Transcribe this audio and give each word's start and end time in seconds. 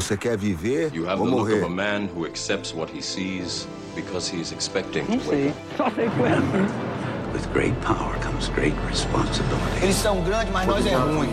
Você 0.00 0.16
quer 0.16 0.34
viver 0.36 0.90
You 0.94 1.06
have 1.06 1.20
ou 1.20 1.26
the 1.26 1.30
look 1.34 1.48
morrer? 1.50 1.62
of 1.62 1.66
a 1.66 1.68
man 1.68 2.08
who 2.14 2.24
accepts 2.24 2.72
what 2.74 2.90
he 2.90 3.02
sees 3.02 3.68
because 3.94 4.26
he 4.34 4.40
is 4.40 4.50
expecting 4.50 5.04
to 5.04 5.10
Não 5.10 5.18
wake 5.18 5.28
sei. 5.28 5.48
up. 5.48 5.56
Só 5.76 5.90
sei 5.90 6.08
que 6.08 6.16
foi 6.16 6.28
assim. 6.28 6.90
With 7.34 7.46
great 7.52 7.74
power 7.82 8.16
comes 8.22 8.48
great 8.54 8.74
responsibility. 8.88 9.82
Eles 9.84 9.96
são 9.96 10.20
grandes, 10.22 10.50
mas 10.52 10.66
nós 10.66 10.86
é 10.86 10.94
ruim. 10.94 11.28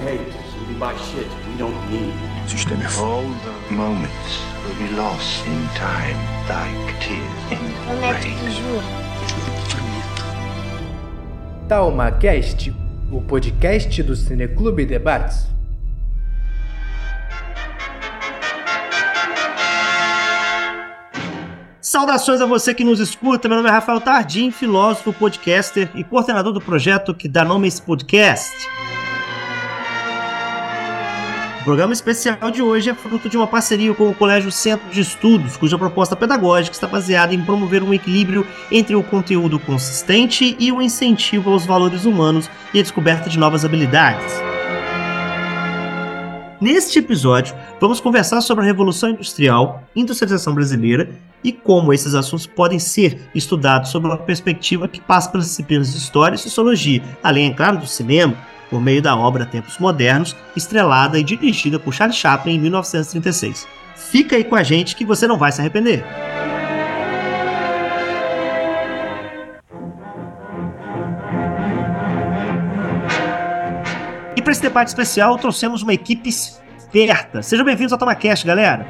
All 2.99 3.23
the 3.23 3.73
moments 3.73 4.41
will 4.65 4.75
be 4.87 4.93
lost 4.95 5.45
in 5.47 5.67
time, 5.73 6.17
like 6.49 6.99
tears 6.99 7.51
in 7.51 8.01
rain. 8.01 8.51
juro. 8.51 8.83
TalmaCast, 11.67 12.73
o 13.11 13.21
podcast 13.21 14.03
do 14.03 14.15
Cineclube 14.15 14.85
Debates. 14.85 15.47
Saudações 21.87 22.41
a 22.41 22.45
você 22.45 22.73
que 22.73 22.83
nos 22.83 22.99
escuta. 22.99 23.47
Meu 23.47 23.55
nome 23.55 23.69
é 23.69 23.71
Rafael 23.71 24.01
Tardim, 24.01 24.51
filósofo, 24.51 25.13
podcaster 25.13 25.89
e 25.95 26.03
coordenador 26.03 26.51
do 26.51 26.59
projeto 26.59 27.13
que 27.13 27.29
dá 27.29 27.45
nome 27.45 27.63
a 27.63 27.67
esse 27.69 27.81
podcast. 27.81 28.53
O 31.61 31.63
programa 31.63 31.93
especial 31.93 32.51
de 32.51 32.61
hoje 32.61 32.89
é 32.89 32.93
fruto 32.93 33.29
de 33.29 33.37
uma 33.37 33.47
parceria 33.47 33.93
com 33.93 34.09
o 34.09 34.13
Colégio 34.13 34.51
Centro 34.51 34.89
de 34.89 34.99
Estudos, 34.99 35.55
cuja 35.55 35.77
proposta 35.77 36.13
pedagógica 36.13 36.75
está 36.75 36.87
baseada 36.87 37.33
em 37.33 37.41
promover 37.41 37.81
um 37.81 37.93
equilíbrio 37.93 38.45
entre 38.69 38.93
o 38.93 39.01
conteúdo 39.01 39.57
consistente 39.57 40.57
e 40.59 40.69
o 40.73 40.81
incentivo 40.81 41.51
aos 41.51 41.65
valores 41.65 42.03
humanos 42.03 42.49
e 42.73 42.79
a 42.79 42.81
descoberta 42.81 43.29
de 43.29 43.39
novas 43.39 43.63
habilidades. 43.63 44.56
Neste 46.59 46.97
episódio, 46.97 47.55
vamos 47.79 47.99
conversar 47.99 48.41
sobre 48.41 48.63
a 48.63 48.67
Revolução 48.67 49.11
Industrial, 49.11 49.83
industrialização 49.95 50.55
brasileira 50.55 51.11
e 51.43 51.51
como 51.51 51.93
esses 51.93 52.15
assuntos 52.15 52.47
podem 52.47 52.79
ser 52.79 53.29
estudados 53.35 53.91
sob 53.91 54.07
uma 54.07 54.17
perspectiva 54.17 54.87
que 54.87 54.99
passa 54.99 55.29
pelas 55.29 55.45
disciplinas 55.45 55.91
de 55.91 55.99
História 55.99 56.35
e 56.35 56.39
Sociologia, 56.39 57.03
além, 57.21 57.51
é 57.51 57.53
claro, 57.53 57.77
do 57.77 57.85
cinema, 57.85 58.35
por 58.71 58.81
meio 58.81 59.03
da 59.03 59.15
obra 59.15 59.45
Tempos 59.45 59.77
Modernos, 59.77 60.35
estrelada 60.55 61.19
e 61.19 61.23
dirigida 61.23 61.77
por 61.77 61.93
Charles 61.93 62.17
Chaplin 62.17 62.55
em 62.55 62.59
1936. 62.59 63.67
Fica 63.95 64.35
aí 64.35 64.43
com 64.43 64.55
a 64.55 64.63
gente 64.63 64.95
que 64.95 65.05
você 65.05 65.27
não 65.27 65.37
vai 65.37 65.51
se 65.51 65.61
arrepender. 65.61 66.03
Para 74.47 74.53
esse 74.53 74.61
debate 74.61 74.87
especial, 74.87 75.37
trouxemos 75.37 75.83
uma 75.83 75.93
equipe 75.93 76.29
esperta. 76.29 77.41
Sejam 77.41 77.65
bem-vindos 77.65 77.91
ao 77.91 77.99
TomaCast, 77.99 78.47
galera. 78.47 78.87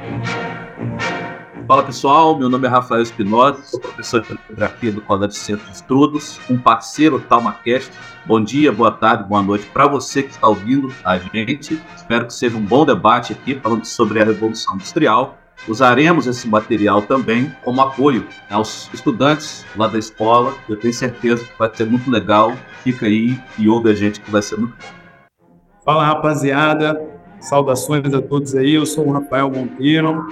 Fala 1.67 1.81
pessoal, 1.81 2.38
meu 2.38 2.47
nome 2.47 2.67
é 2.67 2.69
Rafael 2.69 3.02
Espinosa, 3.02 3.63
sou 3.63 3.80
professor 3.80 4.22
de 4.22 4.28
fotografia 4.28 4.91
do 4.91 5.02
Colégio 5.02 5.35
Centro 5.35 5.66
de 5.66 5.75
Estudos, 5.75 6.39
um 6.47 6.59
parceiro 6.59 7.19
TalmaCast. 7.22 7.91
Bom 8.23 8.39
dia, 8.39 8.72
boa 8.72 8.91
tarde, 8.91 9.23
boa 9.23 9.41
noite 9.41 9.66
para 9.73 9.88
você 9.88 10.22
que 10.22 10.30
está 10.30 10.47
ouvindo 10.47 10.94
a 11.03 11.17
gente. 11.17 11.81
Espero 11.95 12.28
que 12.28 12.35
seja 12.35 12.55
um 12.55 12.63
bom 12.63 12.85
debate 12.85 13.33
aqui 13.33 13.59
falando 13.59 13.83
sobre 13.83 14.22
a 14.22 14.25
Revolução 14.25 14.75
Industrial. 14.75 15.39
Usaremos 15.67 16.28
esse 16.28 16.47
material 16.47 17.02
também 17.02 17.52
como 17.63 17.81
apoio 17.81 18.28
aos 18.47 18.91
estudantes 18.94 19.66
lá 19.75 19.88
da 19.88 19.97
escola. 19.97 20.53
Eu 20.69 20.75
tenho 20.75 20.94
certeza 20.94 21.44
que 21.44 21.58
vai 21.58 21.72
ser 21.73 21.88
muito 21.88 22.11
legal. 22.11 22.55
Fica 22.83 23.08
aí 23.08 23.39
e 23.58 23.67
ouve 23.67 23.89
a 23.89 23.95
gente 23.95 24.19
que 24.19 24.30
vai 24.30 24.44
ser 24.44 24.58
muito 24.58 24.75
bom. 24.78 25.06
Fala 25.88 26.03
rapaziada, 26.03 27.02
saudações 27.39 28.13
a 28.13 28.21
todos 28.21 28.53
aí. 28.53 28.73
Eu 28.73 28.85
sou 28.85 29.07
o 29.07 29.11
Rafael 29.13 29.49
Monteiro. 29.49 30.27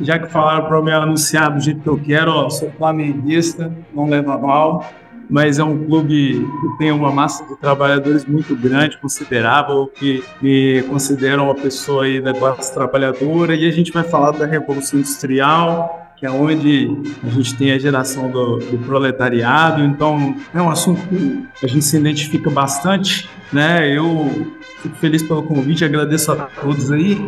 Já 0.00 0.20
que 0.20 0.28
falaram 0.28 0.66
para 0.66 0.80
me 0.80 0.92
anunciar 0.92 1.52
do 1.52 1.58
jeito 1.58 1.80
que 1.80 1.88
eu 1.88 1.98
quero, 1.98 2.30
ó, 2.30 2.48
sou 2.48 2.70
flamenguista, 2.78 3.76
não 3.92 4.08
leva 4.08 4.38
mal, 4.38 4.86
mas 5.28 5.58
é 5.58 5.64
um 5.64 5.84
clube 5.84 6.46
que 6.60 6.78
tem 6.78 6.92
uma 6.92 7.10
massa 7.10 7.44
de 7.44 7.56
trabalhadores 7.56 8.24
muito 8.24 8.54
grande, 8.54 8.98
considerável, 8.98 9.90
que 9.92 10.22
me 10.40 10.80
consideram 10.84 11.46
uma 11.46 11.56
pessoa 11.56 12.04
aí 12.04 12.20
da 12.20 12.32
classe 12.32 12.72
trabalhadora. 12.72 13.56
E 13.56 13.66
a 13.66 13.72
gente 13.72 13.90
vai 13.90 14.04
falar 14.04 14.30
da 14.30 14.46
Revolução 14.46 15.00
Industrial, 15.00 15.99
que 16.20 16.26
é 16.26 16.30
onde 16.30 16.90
a 17.24 17.30
gente 17.30 17.56
tem 17.56 17.72
a 17.72 17.78
geração 17.78 18.30
do, 18.30 18.58
do 18.58 18.78
proletariado. 18.84 19.82
Então, 19.82 20.36
é 20.54 20.60
um 20.60 20.68
assunto 20.68 21.00
que 21.08 21.48
a 21.62 21.66
gente 21.66 21.82
se 21.82 21.96
identifica 21.96 22.50
bastante, 22.50 23.26
né? 23.50 23.88
Eu 23.88 24.28
fico 24.82 24.94
feliz 24.96 25.22
pelo 25.22 25.42
convite, 25.42 25.82
agradeço 25.82 26.30
a 26.32 26.36
todos 26.60 26.92
aí. 26.92 27.18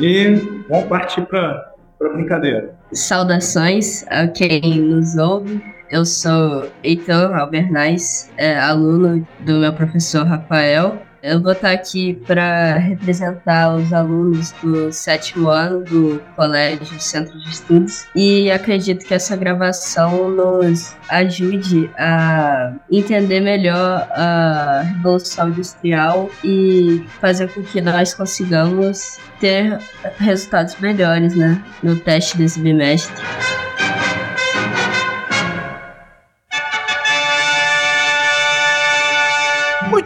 E 0.00 0.64
vamos 0.66 0.86
partir 0.86 1.20
para 1.26 1.72
a 2.00 2.08
brincadeira. 2.08 2.74
Saudações 2.90 4.06
a 4.08 4.26
quem 4.26 4.80
nos 4.80 5.14
ouve. 5.18 5.62
Eu 5.90 6.06
sou 6.06 6.70
Heitor 6.82 7.34
Albernaz, 7.34 8.32
é, 8.38 8.58
aluno 8.58 9.26
do 9.40 9.58
meu 9.58 9.74
professor 9.74 10.24
Rafael. 10.24 11.02
Eu 11.22 11.40
vou 11.40 11.52
estar 11.52 11.70
aqui 11.70 12.14
para 12.26 12.78
representar 12.78 13.76
os 13.76 13.92
alunos 13.92 14.50
do 14.60 14.92
sétimo 14.92 15.48
ano 15.48 15.84
do 15.84 16.20
Colégio 16.34 17.00
Centro 17.00 17.38
de 17.38 17.48
Estudos 17.48 18.06
e 18.12 18.50
acredito 18.50 19.06
que 19.06 19.14
essa 19.14 19.36
gravação 19.36 20.28
nos 20.28 20.96
ajude 21.08 21.88
a 21.96 22.72
entender 22.90 23.38
melhor 23.38 24.08
a 24.10 24.82
Revolução 24.96 25.50
Industrial 25.50 26.28
e 26.42 27.06
fazer 27.20 27.48
com 27.54 27.62
que 27.62 27.80
nós 27.80 28.12
consigamos 28.14 29.20
ter 29.38 29.78
resultados 30.18 30.76
melhores 30.80 31.36
né, 31.36 31.62
no 31.84 31.94
teste 31.94 32.36
desse 32.36 32.58
bimestre. 32.58 33.14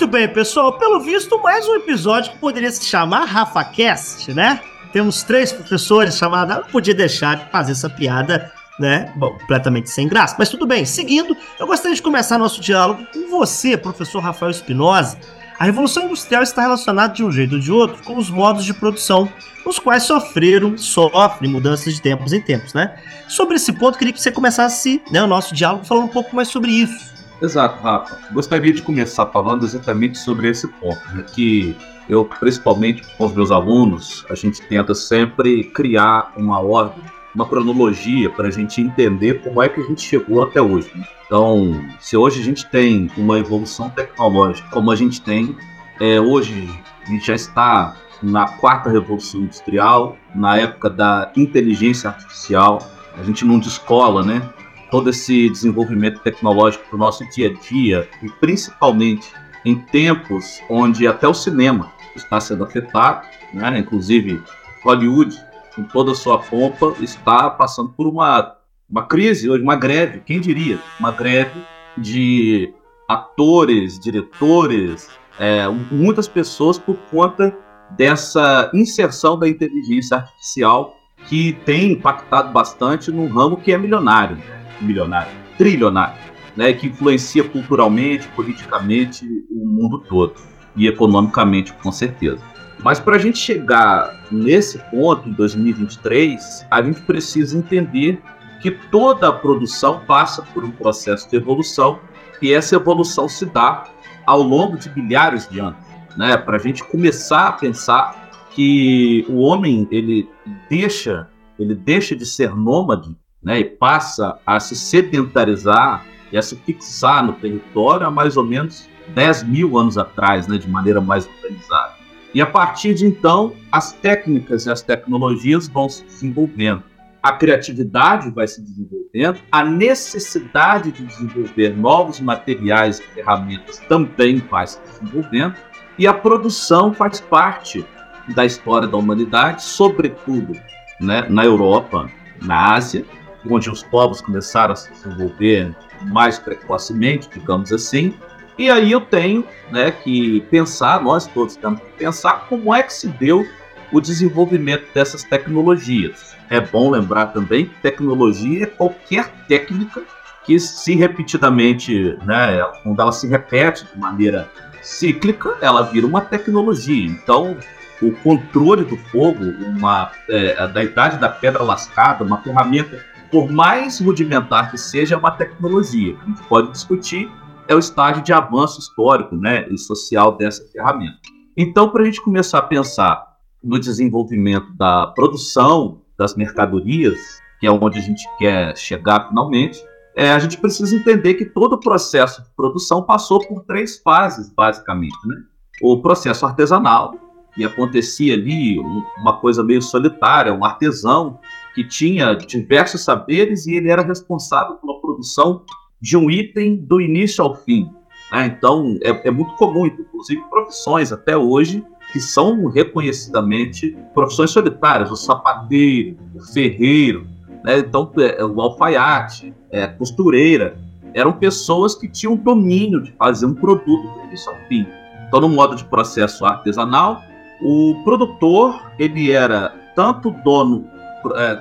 Muito 0.07 0.19
bem, 0.19 0.29
pessoal. 0.29 0.73
Pelo 0.75 1.01
visto, 1.01 1.37
mais 1.43 1.67
um 1.67 1.75
episódio 1.75 2.31
que 2.31 2.39
poderia 2.39 2.71
se 2.71 2.85
chamar 2.85 3.25
RafaCast, 3.25 4.33
né? 4.33 4.61
Temos 4.93 5.25
três 5.25 5.51
professores 5.51 6.17
chamados. 6.17 6.59
Não 6.59 6.63
podia 6.63 6.95
deixar 6.95 7.35
de 7.35 7.51
fazer 7.51 7.73
essa 7.73 7.91
piada, 7.91 8.53
né? 8.79 9.13
Bom, 9.17 9.33
completamente 9.33 9.91
sem 9.91 10.07
graça. 10.07 10.37
Mas 10.39 10.49
tudo 10.49 10.65
bem. 10.65 10.85
Seguindo, 10.85 11.37
eu 11.59 11.67
gostaria 11.67 11.97
de 11.97 12.01
começar 12.01 12.39
nosso 12.39 12.61
diálogo 12.61 13.05
com 13.13 13.29
você, 13.29 13.77
professor 13.77 14.21
Rafael 14.21 14.53
Espinosa. 14.53 15.19
A 15.59 15.65
Revolução 15.65 16.05
Industrial 16.05 16.45
está 16.45 16.63
relacionada 16.63 17.13
de 17.13 17.25
um 17.25 17.33
jeito 17.33 17.57
ou 17.57 17.61
de 17.61 17.73
outro 17.73 18.01
com 18.05 18.17
os 18.17 18.31
modos 18.31 18.65
de 18.65 18.73
produção, 18.73 19.29
os 19.65 19.81
quais 19.81 20.05
sofreram, 20.05 20.79
sofrem 20.79 21.51
mudanças 21.51 21.93
de 21.93 22.01
tempos 22.01 22.33
em 22.33 22.41
tempos, 22.41 22.73
né? 22.73 22.95
Sobre 23.27 23.57
esse 23.57 23.73
ponto, 23.73 23.99
queria 23.99 24.13
que 24.13 24.23
você 24.23 24.31
começasse 24.31 25.03
né, 25.11 25.21
o 25.21 25.27
nosso 25.27 25.53
diálogo 25.53 25.85
falando 25.85 26.05
um 26.05 26.13
pouco 26.13 26.37
mais 26.37 26.47
sobre 26.47 26.71
isso. 26.71 27.16
Exato, 27.41 27.83
Rafa. 27.83 28.19
Gostaria 28.33 28.73
de 28.73 28.83
começar 28.83 29.27
falando 29.27 29.65
exatamente 29.65 30.19
sobre 30.19 30.49
esse 30.49 30.67
ponto, 30.69 31.01
né, 31.15 31.23
que 31.35 31.77
eu, 32.09 32.25
principalmente 32.25 33.03
com 33.17 33.27
os 33.27 33.33
meus 33.33 33.51
alunos, 33.51 34.25
a 34.31 34.35
gente 34.35 34.63
tenta 34.63 34.95
sempre 34.95 35.65
criar 35.65 36.33
uma 36.37 36.61
ordem, 36.61 37.03
uma 37.35 37.47
cronologia 37.47 38.31
para 38.31 38.49
a 38.49 38.51
gente 38.51 38.81
entender 38.81 39.43
como 39.43 39.63
é 39.63 39.69
que 39.69 39.81
a 39.81 39.85
gente 39.85 40.01
chegou 40.01 40.43
até 40.43 40.63
hoje. 40.63 40.91
né? 40.95 41.05
Então, 41.27 41.85
se 42.01 42.17
hoje 42.17 42.41
a 42.41 42.45
gente 42.45 42.69
tem 42.71 43.11
uma 43.17 43.39
evolução 43.39 43.91
tecnológica 43.91 44.69
como 44.71 44.91
a 44.91 44.97
gente 44.97 45.21
tem, 45.21 45.57
é, 46.01 46.21
hoje 46.21 46.69
a 47.03 47.11
gente 47.11 47.27
já 47.27 47.35
está 47.35 47.97
na 48.23 48.49
quarta 48.49 48.89
revolução 48.89 49.43
industrial, 49.43 50.17
na 50.35 50.57
época 50.57 50.89
da 50.89 51.31
inteligência 51.37 52.09
artificial, 52.09 52.79
a 53.19 53.23
gente 53.23 53.45
não 53.45 53.59
descola, 53.59 54.23
né? 54.23 54.43
Todo 54.91 55.11
esse 55.11 55.49
desenvolvimento 55.51 56.21
tecnológico 56.21 56.85
para 56.89 56.97
o 56.97 56.99
nosso 56.99 57.29
dia 57.31 57.51
a 57.51 57.53
dia 57.53 58.09
e 58.23 58.29
principalmente 58.29 59.33
em 59.65 59.75
tempos 59.75 60.61
onde 60.71 61.07
até 61.07 61.27
o 61.27 61.35
cinema 61.35 61.93
está 62.15 62.41
sendo 62.41 62.65
afetado, 62.65 63.27
né? 63.53 63.79
inclusive 63.79 64.43
Hollywood, 64.85 65.37
com 65.75 65.83
toda 65.83 66.13
a 66.13 66.15
sua 66.15 66.39
pompa, 66.39 66.95
está 67.01 67.51
passando 67.51 67.91
por 67.91 68.07
uma, 68.07 68.57
uma 68.89 69.03
crise, 69.05 69.51
hoje 69.51 69.63
uma 69.63 69.77
greve, 69.77 70.21
quem 70.21 70.41
diria? 70.41 70.79
Uma 70.99 71.11
greve 71.11 71.61
de 71.99 72.73
atores, 73.09 73.99
diretores, 73.99 75.11
é, 75.39 75.69
muitas 75.91 76.29
pessoas 76.29 76.79
por 76.79 76.97
conta 77.11 77.55
dessa 77.91 78.71
inserção 78.73 79.39
da 79.39 79.49
inteligência 79.49 80.17
artificial 80.17 80.97
que 81.29 81.53
tem 81.65 81.93
impactado 81.93 82.53
bastante 82.53 83.11
num 83.11 83.29
ramo 83.29 83.57
que 83.57 83.73
é 83.73 83.79
milionário 83.79 84.39
milionário, 84.81 85.33
trilionário, 85.57 86.17
né, 86.57 86.73
que 86.73 86.87
influencia 86.87 87.45
culturalmente, 87.45 88.29
politicamente 88.29 89.27
o 89.51 89.67
mundo 89.67 89.99
todo 89.99 90.35
e 90.75 90.87
economicamente, 90.87 91.73
com 91.75 91.93
certeza. 91.93 92.43
Mas 92.83 93.01
para 93.01 93.17
a 93.17 93.19
gente 93.19 93.39
chegar 93.39 94.27
nesse 94.31 94.79
ponto, 94.91 95.29
em 95.29 95.33
2023, 95.33 96.67
a 96.71 96.83
gente 96.83 97.01
precisa 97.03 97.57
entender 97.57 98.21
que 98.61 98.71
toda 98.71 99.29
a 99.29 99.33
produção 99.33 100.01
passa 100.07 100.43
por 100.43 100.65
um 100.65 100.71
processo 100.71 101.29
de 101.29 101.37
evolução 101.37 101.99
e 102.41 102.53
essa 102.53 102.77
evolução 102.77 103.29
se 103.29 103.47
dá 103.47 103.85
ao 104.27 104.43
longo 104.43 104.77
de 104.77 104.91
milhares 104.95 105.49
de 105.49 105.59
anos. 105.59 105.79
Né, 106.17 106.35
para 106.37 106.57
a 106.57 106.59
gente 106.59 106.83
começar 106.83 107.49
a 107.49 107.53
pensar 107.53 108.31
que 108.51 109.27
o 109.29 109.41
homem 109.41 109.87
ele 109.91 110.27
deixa 110.71 111.29
ele 111.59 111.75
deixa 111.75 112.15
de 112.15 112.25
ser 112.25 112.55
nômade 112.55 113.15
né, 113.47 113.61
e 113.61 113.65
passa 113.65 114.41
a 114.45 114.59
se 114.59 114.75
sedentarizar 114.75 116.05
e 116.33 116.37
a 116.37 116.43
se 116.43 116.57
fixar 116.57 117.25
no 117.25 117.35
território 117.35 118.05
há 118.05 118.11
mais 118.11 118.37
ou 118.37 118.43
menos 118.43 118.89
10 119.15 119.45
mil 119.45 119.79
anos 119.79 119.97
atrás, 119.97 120.49
né, 120.49 120.59
de 120.59 120.69
maneira 120.69 121.01
mais 121.01 121.29
organizada. 121.29 121.95
E 122.35 122.43
a 122.43 122.47
partir 122.47 122.93
de 122.93 123.07
então, 123.07 123.55
as 123.71 123.93
técnicas 123.93 124.67
e 124.67 124.71
as 124.71 124.83
tecnologias 124.83 125.69
vão 125.69 125.89
se 125.89 126.05
desenvolvendo. 126.05 126.83
A 127.23 127.33
criatividade 127.33 128.31
vai 128.31 128.49
se 128.49 128.61
desenvolvendo, 128.61 129.41
a 129.53 129.65
necessidade 129.65 130.91
de 130.91 131.07
desenvolver 131.07 131.77
novos 131.77 132.21
materiais 132.21 132.99
e 132.99 133.15
ferramentas 133.15 133.79
também 133.89 134.39
vai 134.39 134.67
se 134.67 134.81
desenvolvendo, 134.81 135.55
e 135.97 136.05
a 136.09 136.13
produção 136.13 136.93
faz 136.93 137.21
parte 137.21 137.87
da 138.35 138.45
história 138.45 138.89
da 138.89 138.97
humanidade, 138.97 139.63
sobretudo 139.63 140.53
né, 141.01 141.27
na 141.31 141.45
Europa, 141.45 142.11
na 142.43 142.75
Ásia, 142.75 143.05
onde 143.51 143.71
os 143.71 143.83
povos 143.83 144.21
começaram 144.21 144.73
a 144.73 144.77
se 144.77 144.91
desenvolver 144.93 145.75
mais 146.03 146.39
precocemente, 146.39 147.29
digamos 147.33 147.73
assim. 147.73 148.15
E 148.59 148.71
aí 148.71 148.93
eu 148.93 149.01
tenho 149.01 149.45
né, 149.71 149.91
que 149.91 150.41
pensar, 150.51 151.03
nós 151.03 151.27
todos 151.27 151.57
temos 151.57 151.81
que 151.81 151.91
pensar 151.99 152.47
como 152.49 152.75
é 152.75 152.83
que 152.83 152.93
se 152.93 153.09
deu 153.09 153.47
o 153.93 154.01
desenvolvimento 154.01 154.87
dessas 154.95 155.23
tecnologias. 155.23 156.35
É 156.49 156.61
bom 156.61 156.91
lembrar 156.91 157.27
também 157.27 157.67
que 157.67 157.75
tecnologia 157.81 158.65
é 158.65 158.67
qualquer 158.67 159.31
técnica 159.47 160.03
que 160.45 160.59
se 160.61 160.95
repetidamente, 160.95 162.17
né, 162.25 162.63
quando 162.83 163.01
ela 163.01 163.13
se 163.13 163.27
repete 163.27 163.85
de 163.85 163.99
maneira 163.99 164.49
cíclica, 164.81 165.57
ela 165.61 165.83
vira 165.83 166.07
uma 166.07 166.21
tecnologia. 166.21 167.05
Então, 167.05 167.57
o 168.01 168.13
controle 168.13 168.85
do 168.85 168.97
fogo, 168.97 169.45
uma, 169.45 170.11
é, 170.29 170.67
da 170.69 170.85
idade 170.85 171.19
da 171.19 171.29
pedra 171.29 171.63
lascada, 171.63 172.23
uma 172.23 172.41
ferramenta, 172.43 173.05
por 173.31 173.51
mais 173.51 174.01
rudimentar 174.01 174.71
que 174.71 174.79
seja, 174.79 175.15
é 175.15 175.19
uma 175.19 175.31
tecnologia. 175.31 176.17
A 176.23 176.27
gente 176.27 176.43
pode 176.45 176.71
discutir 176.71 177.31
é 177.69 177.75
o 177.75 177.79
estágio 177.79 178.23
de 178.23 178.33
avanço 178.33 178.79
histórico 178.79 179.35
né, 179.35 179.67
e 179.69 179.77
social 179.77 180.37
dessa 180.37 180.65
ferramenta. 180.69 181.19
Então, 181.57 181.91
para 181.91 182.03
a 182.03 182.05
gente 182.05 182.23
começar 182.23 182.59
a 182.59 182.63
pensar 182.63 183.27
no 183.63 183.79
desenvolvimento 183.79 184.73
da 184.75 185.09
produção 185.09 186.03
das 186.17 186.37
mercadorias, 186.37 187.19
que 187.59 187.67
é 187.67 187.71
onde 187.71 187.99
a 187.99 188.03
gente 188.03 188.23
quer 188.39 188.77
chegar 188.77 189.29
finalmente, 189.29 189.83
é, 190.15 190.31
a 190.31 190.39
gente 190.39 190.59
precisa 190.59 190.95
entender 190.95 191.35
que 191.35 191.45
todo 191.45 191.75
o 191.75 191.81
processo 191.81 192.43
de 192.43 192.49
produção 192.57 193.03
passou 193.03 193.45
por 193.47 193.65
três 193.65 193.99
fases, 193.99 194.49
basicamente. 194.55 195.17
Né? 195.27 195.37
O 195.83 196.01
processo 196.01 196.47
artesanal, 196.47 197.15
e 197.57 197.65
acontecia 197.65 198.35
ali 198.35 198.79
uma 199.19 199.39
coisa 199.41 199.65
meio 199.65 199.81
solitária, 199.81 200.53
um 200.53 200.65
artesão 200.65 201.39
que 201.77 201.85
tinha 201.85 202.33
diversos 202.35 203.05
saberes 203.05 203.67
e 203.67 203.75
ele 203.75 203.91
era 203.91 204.01
responsável 204.01 204.77
pela 204.77 204.99
produção 204.99 205.63
de 206.01 206.17
um 206.17 206.31
item 206.31 206.75
do 206.75 207.03
início 207.03 207.45
ao 207.45 207.55
fim. 207.55 207.91
Né? 208.33 208.47
Então, 208.47 208.97
é, 209.03 209.29
é, 209.29 209.31
muito 209.31 209.55
comum, 209.57 209.87
inclusive 209.87 210.41
profissões 210.49 211.13
até 211.13 211.37
hoje, 211.37 211.85
que 212.15 212.19
são 212.19 212.67
reconhecidamente 212.67 213.95
profissões 214.15 214.53
solitárias, 214.53 215.11
o 215.11 215.17
sapateiro, 215.17 216.17
o 216.35 216.41
ferreiro, 216.41 217.27
né? 217.63 217.81
então, 217.81 218.11
é, 218.17 218.43
o 218.43 218.59
alfaiate, 218.59 219.53
é, 219.71 219.83
a 219.83 219.89
costureira, 219.89 220.79
eram 221.13 221.33
pessoas 221.35 221.95
que 221.95 222.09
tinham 222.09 222.37
domínio 222.37 223.03
de 223.03 223.13
fazer 223.13 223.45
um 223.45 223.55
produto 223.55 224.15
do 224.15 224.25
início 224.25 224.51
ao 224.51 224.59
fim. 224.67 224.87
Então, 225.29 225.43
no 225.43 225.51
modo 225.51 225.77
de 225.77 225.85
processo 225.85 226.47
artesanal, 226.47 227.21
o 227.61 228.01
produtor, 228.03 228.81
ele 228.99 229.31
era 229.31 229.75
tanto 229.95 230.31
dono, 230.43 230.87
é, 230.87 230.96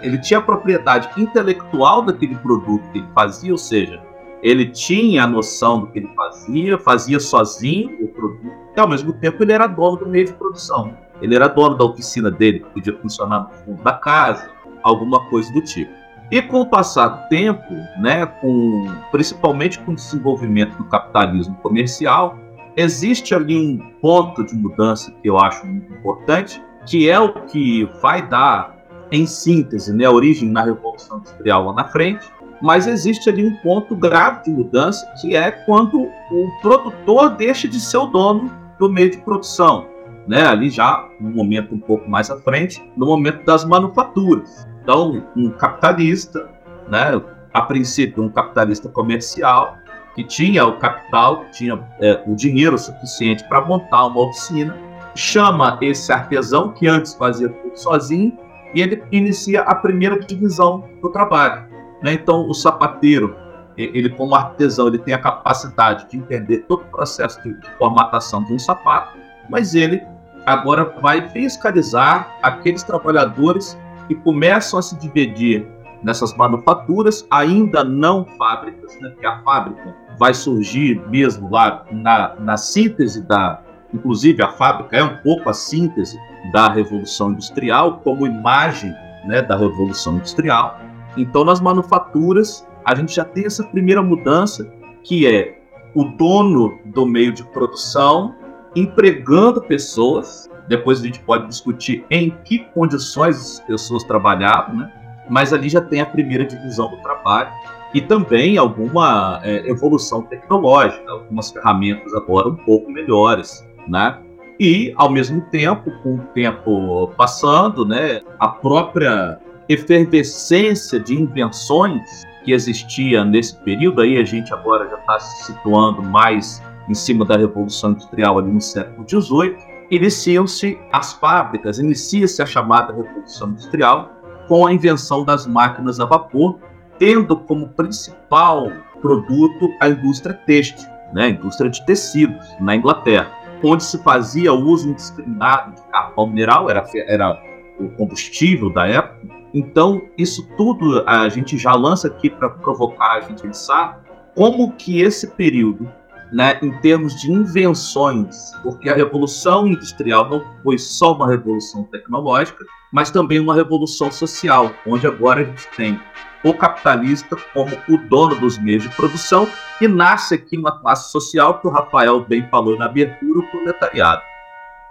ele 0.02 0.18
tinha 0.20 0.40
a 0.40 0.44
propriedade 0.44 1.10
intelectual 1.18 2.02
daquele 2.02 2.36
produto 2.36 2.84
que 2.92 3.00
ele 3.00 3.08
fazia, 3.14 3.52
ou 3.52 3.58
seja, 3.58 4.02
ele 4.42 4.68
tinha 4.68 5.24
a 5.24 5.28
noção 5.28 5.82
do 5.82 5.88
que 5.88 6.00
ele 6.00 6.10
fazia, 6.16 6.78
fazia 6.78 7.20
sozinho 7.20 8.04
o 8.04 8.08
produto, 8.08 8.52
e 8.76 8.80
ao 8.80 8.88
mesmo 8.88 9.14
tempo 9.14 9.42
ele 9.44 9.54
era 9.54 9.68
dono 9.68 9.98
do 9.98 10.08
meio 10.08 10.26
de 10.26 10.34
produção. 10.34 10.94
Ele 11.22 11.36
era 11.36 11.48
dono 11.48 11.78
da 11.78 11.86
oficina 11.86 12.30
dele, 12.30 12.60
que 12.60 12.70
podia 12.70 12.98
funcionar 12.98 13.40
no 13.40 13.50
fundo 13.50 13.84
da 13.84 13.94
casa, 13.94 14.50
alguma 14.84 15.28
coisa 15.30 15.52
do 15.54 15.62
tipo. 15.62 15.92
E 16.32 16.42
com 16.42 16.62
o 16.62 16.66
passar 16.66 17.08
do 17.08 17.30
tempo, 17.30 17.74
né, 18.00 18.26
com, 18.26 18.88
principalmente 19.12 19.80
com 19.80 19.92
o 19.92 19.96
desenvolvimento 19.96 20.76
do 20.78 20.84
capitalismo 20.86 21.56
comercial, 21.64 22.38
existe 22.76 23.34
ali 23.34 23.56
um 23.56 23.78
ponto 24.02 24.44
de 24.44 24.56
mudança 24.56 25.12
que 25.22 25.30
eu 25.30 25.38
acho 25.38 25.66
muito 25.66 25.92
importante, 25.94 26.62
que 26.86 27.10
é 27.10 27.20
o 27.20 27.34
que 27.46 27.86
vai 28.02 28.28
dar, 28.28 28.75
em 29.12 29.26
síntese, 29.26 29.94
né, 29.94 30.06
a 30.06 30.12
origem 30.12 30.50
na 30.50 30.64
Revolução 30.64 31.20
Industrial 31.20 31.66
lá 31.66 31.74
na 31.74 31.86
frente, 31.86 32.26
mas 32.62 32.88
existe 32.88 33.30
ali 33.30 33.46
um 33.46 33.56
ponto 33.58 33.96
grave 33.96 34.44
de 34.44 34.50
mudança, 34.52 35.06
que 35.22 35.36
é 35.36 35.52
quando 35.52 36.04
o 36.04 36.50
produtor 36.62 37.30
deixa 37.36 37.68
de 37.68 37.80
ser 37.80 37.98
o 37.98 38.08
dono 38.08 38.52
do 38.80 38.90
meio 38.90 39.12
de 39.12 39.18
produção. 39.18 39.88
Né, 40.28 40.44
ali 40.44 40.72
já 40.72 41.08
um 41.22 41.30
momento 41.30 41.76
um 41.76 41.80
pouco 41.80 42.10
mais 42.10 42.32
à 42.32 42.38
frente, 42.38 42.84
no 42.98 43.06
momento 43.06 43.46
das 43.46 43.64
manufaturas. 43.64 44.68
Então, 44.82 45.24
um 45.38 45.52
capitalista, 45.52 46.50
né, 46.90 47.22
a 47.54 47.62
princípio 47.62 48.24
um 48.24 48.30
capitalista 48.30 48.90
comercial, 48.90 49.78
que 50.16 50.24
tinha 50.24 50.66
o 50.66 50.80
capital, 50.80 51.42
que 51.42 51.52
tinha 51.52 51.88
é, 52.00 52.24
o 52.26 52.36
dinheiro 52.36 52.78
suficiente 52.78 53.44
para 53.48 53.64
montar 53.64 54.08
uma 54.08 54.22
oficina, 54.22 54.76
chama 55.14 55.78
esse 55.82 56.12
artesão, 56.12 56.72
que 56.72 56.88
antes 56.88 57.14
fazia 57.14 57.50
tudo 57.50 57.78
sozinho, 57.78 58.36
e 58.76 58.82
ele 58.82 59.02
inicia 59.12 59.62
a 59.62 59.74
primeira 59.74 60.20
divisão 60.20 60.84
do 61.02 61.10
trabalho. 61.10 61.66
Né? 62.04 62.14
Então, 62.14 62.48
o 62.48 62.54
sapateiro, 62.54 63.36
ele 63.78 64.10
como 64.10 64.36
artesão, 64.36 64.88
ele 64.88 65.00
tem 65.00 65.14
a 65.14 65.18
capacidade 65.18 66.10
de 66.10 66.18
entender 66.18 66.60
todo 66.68 66.82
o 66.82 66.92
processo 66.92 67.42
de 67.42 67.56
formatação 67.78 68.44
de 68.44 68.54
um 68.54 68.60
sapato, 68.60 69.18
mas 69.50 69.74
ele 69.74 70.02
agora 70.46 70.94
vai 71.02 71.28
fiscalizar 71.30 72.38
aqueles 72.44 72.84
trabalhadores 72.84 73.78
que 74.08 74.16
começam 74.16 74.78
a 74.78 74.82
se 74.82 74.98
dividir 75.00 75.66
nessas 76.04 76.36
manufaturas, 76.36 77.26
ainda 77.32 77.84
não 77.84 78.26
fábricas, 78.38 78.94
né? 79.02 79.10
porque 79.10 79.26
a 79.26 79.42
fábrica 79.42 79.96
vai 80.20 80.34
surgir 80.34 81.02
mesmo 81.10 81.50
lá 81.50 81.86
na, 81.92 82.36
na 82.36 82.58
síntese 82.58 83.26
da. 83.28 83.62
Inclusive, 83.96 84.44
a 84.44 84.50
fábrica 84.50 84.98
é 84.98 85.04
um 85.04 85.18
pouco 85.18 85.50
a 85.50 85.54
síntese 85.54 86.20
da 86.52 86.70
Revolução 86.70 87.32
Industrial, 87.32 88.02
como 88.04 88.28
imagem 88.28 88.94
né, 89.26 89.42
da 89.42 89.56
Revolução 89.56 90.18
Industrial. 90.18 90.80
Então, 91.16 91.46
nas 91.46 91.62
manufaturas, 91.62 92.68
a 92.84 92.94
gente 92.94 93.16
já 93.16 93.24
tem 93.24 93.46
essa 93.46 93.64
primeira 93.64 94.04
mudança, 94.04 94.70
que 95.04 95.26
é 95.26 95.60
o 95.96 96.04
dono 96.04 96.78
do 96.86 97.06
meio 97.06 97.32
de 97.32 97.44
produção 97.44 98.36
empregando 98.76 99.62
pessoas. 99.62 100.50
Depois 100.68 101.00
a 101.00 101.06
gente 101.06 101.20
pode 101.22 101.48
discutir 101.48 102.06
em 102.10 102.32
que 102.44 102.60
condições 102.74 103.38
as 103.38 103.60
pessoas 103.62 104.04
trabalhavam, 104.04 104.76
né? 104.76 104.92
mas 105.30 105.54
ali 105.54 105.70
já 105.70 105.80
tem 105.80 106.02
a 106.02 106.06
primeira 106.06 106.46
divisão 106.46 106.90
do 106.90 106.98
trabalho 106.98 107.50
e 107.94 108.02
também 108.02 108.58
alguma 108.58 109.40
é, 109.42 109.70
evolução 109.70 110.22
tecnológica, 110.24 111.10
algumas 111.10 111.50
ferramentas 111.52 112.14
agora 112.14 112.50
um 112.50 112.56
pouco 112.58 112.92
melhores, 112.92 113.66
né? 113.88 114.20
E, 114.60 114.94
ao 114.96 115.10
mesmo 115.10 115.42
tempo, 115.42 115.92
com 116.02 116.16
o 116.16 116.20
tempo 116.34 117.12
passando, 117.18 117.86
né, 117.86 118.22
a 118.40 118.48
própria 118.48 119.38
efervescência 119.68 121.00
de 121.00 121.14
invenções 121.14 122.24
que 122.44 122.54
existia 122.54 123.26
nesse 123.26 123.58
período, 123.64 124.02
aí 124.02 124.18
a 124.18 124.24
gente 124.24 124.54
agora 124.54 124.88
já 124.88 124.98
está 124.98 125.20
se 125.20 125.46
situando 125.46 126.02
mais 126.02 126.64
em 126.88 126.94
cima 126.94 127.26
da 127.26 127.36
Revolução 127.36 127.92
Industrial 127.92 128.38
ali 128.38 128.52
no 128.52 128.62
século 128.62 129.06
XVIII, 129.10 129.58
iniciam-se 129.90 130.80
as 130.92 131.14
fábricas, 131.14 131.80
inicia-se 131.80 132.42
a 132.42 132.46
chamada 132.46 132.94
Revolução 132.94 133.50
Industrial 133.50 134.12
com 134.48 134.66
a 134.66 134.72
invenção 134.72 135.26
das 135.26 135.48
máquinas 135.48 136.00
a 136.00 136.06
vapor, 136.06 136.60
tendo 137.00 137.36
como 137.36 137.70
principal 137.70 138.72
produto 139.02 139.70
a 139.82 139.90
indústria 139.90 140.34
têxtil, 140.34 140.88
né, 141.14 141.26
a 141.26 141.30
indústria 141.30 141.70
de 141.70 141.84
tecidos, 141.86 142.46
na 142.60 142.76
Inglaterra, 142.76 143.32
onde 143.66 143.84
se 143.84 144.02
fazia 144.04 144.54
o 144.54 144.60
uso 144.60 144.90
indiscriminado 144.90 145.76
de 145.76 145.82
carvão 145.92 146.28
mineral, 146.28 146.70
era, 146.70 146.84
era 147.08 147.42
o 147.80 147.90
combustível 147.90 148.70
da 148.70 148.88
época. 148.88 149.36
Então, 149.54 150.02
isso 150.18 150.48
tudo 150.58 151.04
a 151.08 151.30
gente 151.30 151.58
já 151.58 151.74
lança 151.74 152.08
aqui 152.08 152.30
para 152.30 152.50
provocar 152.50 153.14
a 153.14 153.22
gente 153.22 153.42
pensar 153.42 154.04
como 154.36 154.74
que 154.74 155.02
esse 155.02 155.28
período, 155.28 155.90
né, 156.32 156.60
em 156.62 156.72
termos 156.80 157.16
de 157.22 157.32
invenções, 157.32 158.52
porque 158.62 158.90
a 158.90 158.96
revolução 158.96 159.66
industrial 159.66 160.30
não 160.30 160.44
foi 160.62 160.78
só 160.78 161.14
uma 161.14 161.30
revolução 161.30 161.84
tecnológica, 161.86 162.66
mas 162.92 163.10
também 163.10 163.40
uma 163.40 163.56
revolução 163.56 164.12
social, 164.12 164.72
onde 164.86 165.08
agora 165.08 165.42
a 165.42 165.44
gente 165.46 165.68
tem 165.76 166.00
o 166.46 166.54
capitalista 166.54 167.36
como 167.54 167.72
o 167.90 167.98
dono 167.98 168.36
dos 168.36 168.60
meios 168.60 168.84
de 168.84 168.90
produção 168.90 169.48
e 169.82 169.88
nasce 169.88 170.36
aqui 170.36 170.56
uma 170.58 170.80
classe 170.80 171.12
social 171.12 171.60
que 171.60 171.68
o 171.68 171.72
Rafael 171.72 172.24
bem 172.24 172.48
falou 172.50 172.78
na 172.78 172.86
abertura, 172.86 173.40
o 173.40 173.48
proletariado. 173.48 174.22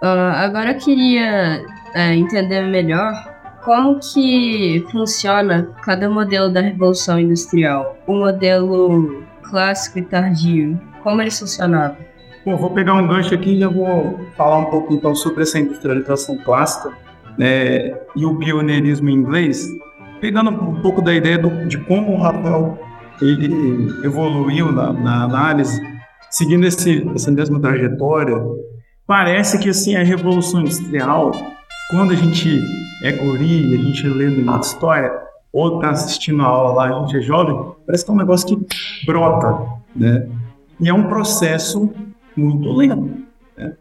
Ah, 0.03 0.43
agora 0.43 0.73
eu 0.73 0.77
queria 0.77 1.65
é, 1.93 2.13
entender 2.13 2.61
melhor 2.63 3.13
como 3.63 3.99
que 3.99 4.85
funciona 4.91 5.71
cada 5.81 6.09
modelo 6.09 6.51
da 6.51 6.59
Revolução 6.59 7.17
Industrial. 7.17 7.97
O 8.05 8.13
modelo 8.13 9.23
clássico 9.49 9.99
e 9.99 10.01
tardio, 10.01 10.79
como 11.01 11.21
eles 11.21 11.39
funcionavam? 11.39 11.97
Bom, 12.45 12.57
vou 12.57 12.69
pegar 12.71 12.93
um 12.93 13.07
gancho 13.07 13.33
aqui 13.33 13.55
e 13.55 13.59
já 13.59 13.69
vou 13.69 14.19
falar 14.35 14.57
um 14.59 14.65
pouco 14.65 14.93
então 14.93 15.15
sobre 15.15 15.43
essa 15.43 15.57
industrialização 15.57 16.37
clássica 16.39 16.91
né, 17.37 17.97
e 18.15 18.25
o 18.25 18.35
pioneirismo 18.37 19.09
inglês, 19.09 19.67
pegando 20.19 20.49
um 20.49 20.81
pouco 20.81 21.01
da 21.01 21.13
ideia 21.13 21.37
do, 21.37 21.67
de 21.67 21.77
como 21.79 22.13
o 22.13 22.17
Rafael 22.17 22.77
ele 23.21 24.05
evoluiu 24.05 24.71
na, 24.71 24.91
na 24.91 25.23
análise, 25.23 25.81
seguindo 26.29 26.65
esse, 26.65 27.07
essa 27.15 27.31
mesma 27.31 27.59
trajetória, 27.59 28.35
parece 29.07 29.57
que 29.59 29.69
assim 29.69 29.95
a 29.95 30.03
revolução 30.03 30.61
industrial, 30.61 31.31
quando 31.91 32.11
a 32.11 32.15
gente 32.15 32.59
é 33.03 33.11
guri, 33.11 33.73
a 33.73 33.77
gente 33.77 34.07
lê 34.07 34.29
na 34.41 34.59
história 34.59 35.11
ou 35.53 35.75
está 35.75 35.91
assistindo 35.91 36.41
a 36.41 36.45
aula 36.45 36.73
lá, 36.73 36.97
a 36.97 36.99
gente 37.01 37.17
é 37.17 37.21
jovem, 37.21 37.71
parece 37.85 38.03
que 38.03 38.11
é 38.11 38.13
um 38.13 38.17
negócio 38.17 38.47
que 38.47 39.05
brota, 39.05 39.57
né? 39.95 40.27
E 40.79 40.89
é 40.89 40.93
um 40.93 41.07
processo 41.07 41.89
muito 42.35 42.69
lento. 42.73 43.23
Né? 43.57 43.73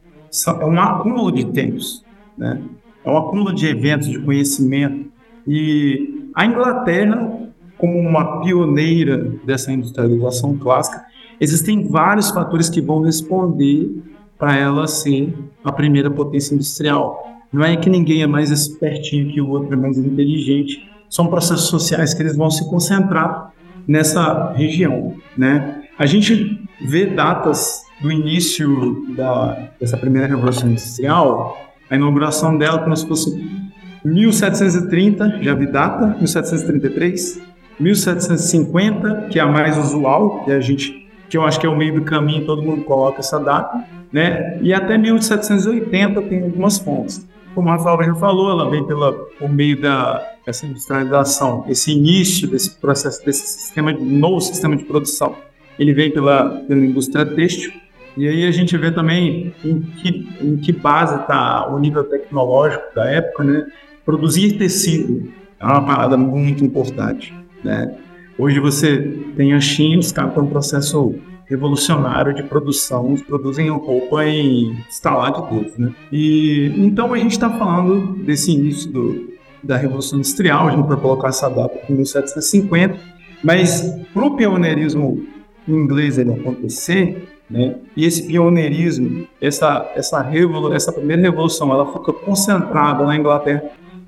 É 0.46 0.64
um 0.64 0.80
acúmulo 0.80 1.32
de 1.32 1.44
tempos, 1.46 2.04
né? 2.38 2.62
É 3.04 3.10
um 3.10 3.18
acúmulo 3.18 3.52
de 3.52 3.66
eventos, 3.66 4.08
de 4.08 4.18
conhecimento. 4.20 5.12
E 5.46 6.30
a 6.34 6.46
Inglaterra, 6.46 7.50
como 7.78 7.98
uma 7.98 8.40
pioneira 8.40 9.32
dessa 9.44 9.72
industrialização 9.72 10.56
clássica, 10.56 11.04
existem 11.40 11.86
vários 11.86 12.30
fatores 12.30 12.68
que 12.68 12.80
vão 12.80 13.02
responder 13.02 14.02
para 14.38 14.56
ela 14.56 14.86
ser 14.86 15.34
a 15.62 15.72
primeira 15.72 16.10
potência 16.10 16.54
industrial. 16.54 17.24
Não 17.52 17.64
é 17.64 17.76
que 17.76 17.88
ninguém 17.88 18.22
é 18.22 18.26
mais 18.26 18.50
espertinho 18.50 19.32
que 19.32 19.40
o 19.40 19.48
outro, 19.48 19.74
é 19.74 19.76
mais 19.76 19.96
inteligente. 19.96 20.88
São 21.08 21.28
processos 21.28 21.68
sociais 21.68 22.12
que 22.12 22.22
eles 22.22 22.36
vão 22.36 22.50
se 22.50 22.68
concentrar 22.68 23.52
nessa 23.86 24.52
região, 24.52 25.14
né? 25.36 25.82
A 25.98 26.06
gente 26.06 26.60
vê 26.80 27.06
datas 27.06 27.82
do 28.00 28.10
início 28.10 29.06
da, 29.14 29.68
dessa 29.78 29.96
primeira 29.96 30.26
revolução 30.26 30.68
industrial, 30.68 31.56
a 31.88 31.94
inauguração 31.94 32.58
dela 32.58 32.80
como 32.80 32.96
se 32.96 33.06
fosse 33.06 33.63
1730, 34.04 35.38
já 35.42 35.54
vi 35.54 35.66
data, 35.66 36.08
1733, 36.18 37.40
1750, 37.80 39.28
que 39.30 39.38
é 39.38 39.42
a 39.42 39.46
mais 39.46 39.78
usual, 39.78 40.44
que 40.44 40.52
a 40.52 40.60
gente, 40.60 41.08
que 41.28 41.36
eu 41.36 41.44
acho 41.44 41.58
que 41.58 41.66
é 41.66 41.68
o 41.68 41.76
meio 41.76 41.94
do 41.94 42.02
caminho, 42.02 42.44
todo 42.44 42.62
mundo 42.62 42.84
coloca 42.84 43.20
essa 43.20 43.38
data, 43.38 43.84
né? 44.12 44.58
E 44.60 44.72
até 44.72 44.98
1780 44.98 46.22
tem 46.22 46.42
algumas 46.42 46.78
fontes. 46.78 47.26
Como 47.54 47.68
a 47.68 47.76
Rafael 47.76 48.02
já 48.02 48.14
falou, 48.14 48.50
ela 48.50 48.68
vem 48.68 48.84
pela, 48.84 49.12
por 49.12 49.48
meio 49.48 49.80
da 49.80 50.30
essa 50.46 50.66
industrialização, 50.66 51.64
esse 51.68 51.90
início 51.92 52.46
desse 52.46 52.78
processo, 52.78 53.24
desse 53.24 53.46
sistema, 53.46 53.92
novo 53.92 54.40
sistema 54.40 54.76
de 54.76 54.84
produção 54.84 55.34
ele 55.78 55.92
vem 55.92 56.10
pela, 56.10 56.50
pela 56.66 56.84
indústria 56.84 57.26
têxtil, 57.26 57.72
e 58.16 58.28
aí 58.28 58.46
a 58.46 58.50
gente 58.50 58.76
vê 58.76 58.92
também 58.92 59.52
em 59.64 59.80
que, 59.80 60.28
em 60.40 60.56
que 60.56 60.72
base 60.72 61.16
está 61.16 61.68
o 61.68 61.78
nível 61.78 62.04
tecnológico 62.04 62.94
da 62.94 63.06
época, 63.10 63.42
né? 63.42 63.66
Produzir 64.04 64.58
tecido 64.58 65.32
é 65.58 65.64
uma 65.64 65.84
parada 65.84 66.16
muito 66.16 66.62
importante, 66.62 67.34
né? 67.62 67.96
Hoje 68.38 68.60
você 68.60 68.98
tem 69.36 69.54
a 69.54 69.60
China, 69.60 70.00
os 70.00 70.12
caras 70.12 70.34
têm 70.34 70.42
um 70.42 70.46
processo 70.46 71.14
revolucionário 71.46 72.34
de 72.34 72.42
produção, 72.42 73.08
eles 73.08 73.22
produzem 73.22 73.70
roupa 73.70 74.24
em 74.26 74.76
estalar 74.90 75.32
de 75.32 75.54
dedos, 75.54 75.78
né? 75.78 75.94
E 76.12 76.72
então 76.76 77.14
a 77.14 77.18
gente 77.18 77.32
está 77.32 77.48
falando 77.48 78.14
desse 78.24 78.52
início 78.52 78.90
do, 78.90 79.34
da 79.62 79.76
Revolução 79.76 80.18
Industrial, 80.18 80.68
a 80.68 80.70
gente 80.72 80.86
vai 80.86 80.96
colocar 80.98 81.28
essa 81.28 81.48
data 81.48 81.78
em 81.88 81.94
1750, 81.94 82.98
mas 83.42 83.82
para 84.12 84.24
o 84.24 84.36
pioneirismo 84.36 85.24
inglês 85.66 86.18
ele 86.18 86.32
acontecer, 86.32 87.28
né? 87.48 87.76
E 87.96 88.04
esse 88.04 88.26
pioneirismo, 88.26 89.26
essa 89.40 89.90
essa 89.94 90.20
revolu 90.20 90.74
essa 90.74 90.92
primeira 90.92 91.22
revolução, 91.22 91.72
ela 91.72 91.86
fica 91.90 92.12
concentrada 92.12 93.06
na 93.06 93.16
Inglaterra 93.16 93.62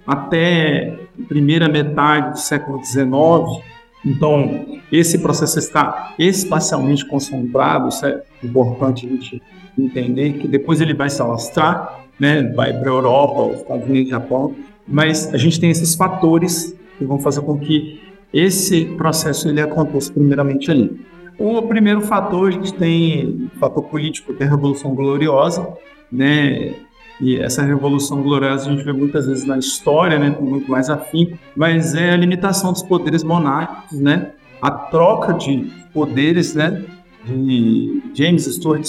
até 0.06 0.98
primeira 1.28 1.68
metade 1.68 2.32
do 2.32 2.38
século 2.38 2.82
XIX. 2.84 3.64
Então, 4.04 4.78
esse 4.92 5.18
processo 5.18 5.58
está 5.58 6.14
espacialmente 6.18 7.04
concentrado, 7.06 7.88
isso 7.88 8.06
é 8.06 8.22
importante 8.42 9.06
a 9.06 9.10
gente 9.10 9.42
entender, 9.76 10.34
que 10.34 10.46
depois 10.46 10.80
ele 10.80 10.94
vai 10.94 11.10
se 11.10 11.20
alastrar, 11.20 12.04
né? 12.18 12.42
vai 12.54 12.72
para 12.72 12.88
a 12.88 12.94
Europa, 12.94 13.42
os 13.42 13.60
Estados 13.60 13.88
Unidos, 13.88 14.10
Japão, 14.10 14.54
mas 14.86 15.34
a 15.34 15.36
gente 15.36 15.58
tem 15.58 15.70
esses 15.70 15.94
fatores 15.94 16.76
que 16.96 17.04
vão 17.04 17.18
fazer 17.18 17.40
com 17.42 17.58
que 17.58 18.00
esse 18.32 18.84
processo 18.96 19.48
ele 19.48 19.60
aconteça 19.60 20.12
primeiramente 20.12 20.70
ali. 20.70 21.00
O 21.38 21.60
primeiro 21.62 22.00
fator, 22.00 22.48
a 22.48 22.50
gente 22.50 22.72
tem 22.72 23.50
o 23.54 23.58
fator 23.58 23.82
político, 23.84 24.32
que 24.32 24.42
é 24.42 24.46
a 24.46 24.50
Revolução 24.50 24.94
Gloriosa, 24.94 25.68
né? 26.10 26.74
E 27.20 27.38
essa 27.38 27.62
Revolução 27.62 28.22
Gloriosa 28.22 28.68
a 28.68 28.72
gente 28.72 28.84
vê 28.84 28.92
muitas 28.92 29.26
vezes 29.26 29.44
na 29.44 29.58
história, 29.58 30.18
né? 30.18 30.36
Muito 30.38 30.70
mais 30.70 30.90
afim, 30.90 31.38
mas 31.56 31.94
é 31.94 32.10
a 32.10 32.16
limitação 32.16 32.72
dos 32.72 32.82
poderes 32.82 33.22
monárquicos, 33.22 33.98
né? 33.98 34.32
A 34.60 34.70
troca 34.70 35.32
de 35.32 35.70
poderes, 35.92 36.54
né? 36.54 36.84
De 37.24 38.02
James 38.14 38.44
Stuart 38.44 38.86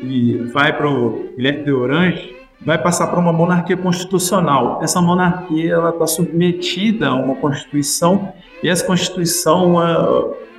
e 0.00 0.36
vai 0.52 0.76
para 0.76 0.88
o 0.88 1.30
Guilherme 1.36 1.64
de 1.64 1.72
Orange, 1.72 2.36
vai 2.60 2.80
passar 2.80 3.06
para 3.08 3.18
uma 3.18 3.32
monarquia 3.32 3.76
constitucional. 3.76 4.80
Essa 4.82 5.00
monarquia 5.00 5.72
ela 5.72 5.90
está 5.90 6.06
submetida 6.06 7.08
a 7.08 7.14
uma 7.14 7.34
constituição 7.36 8.32
e 8.62 8.68
essa 8.68 8.84
constituição 8.84 9.76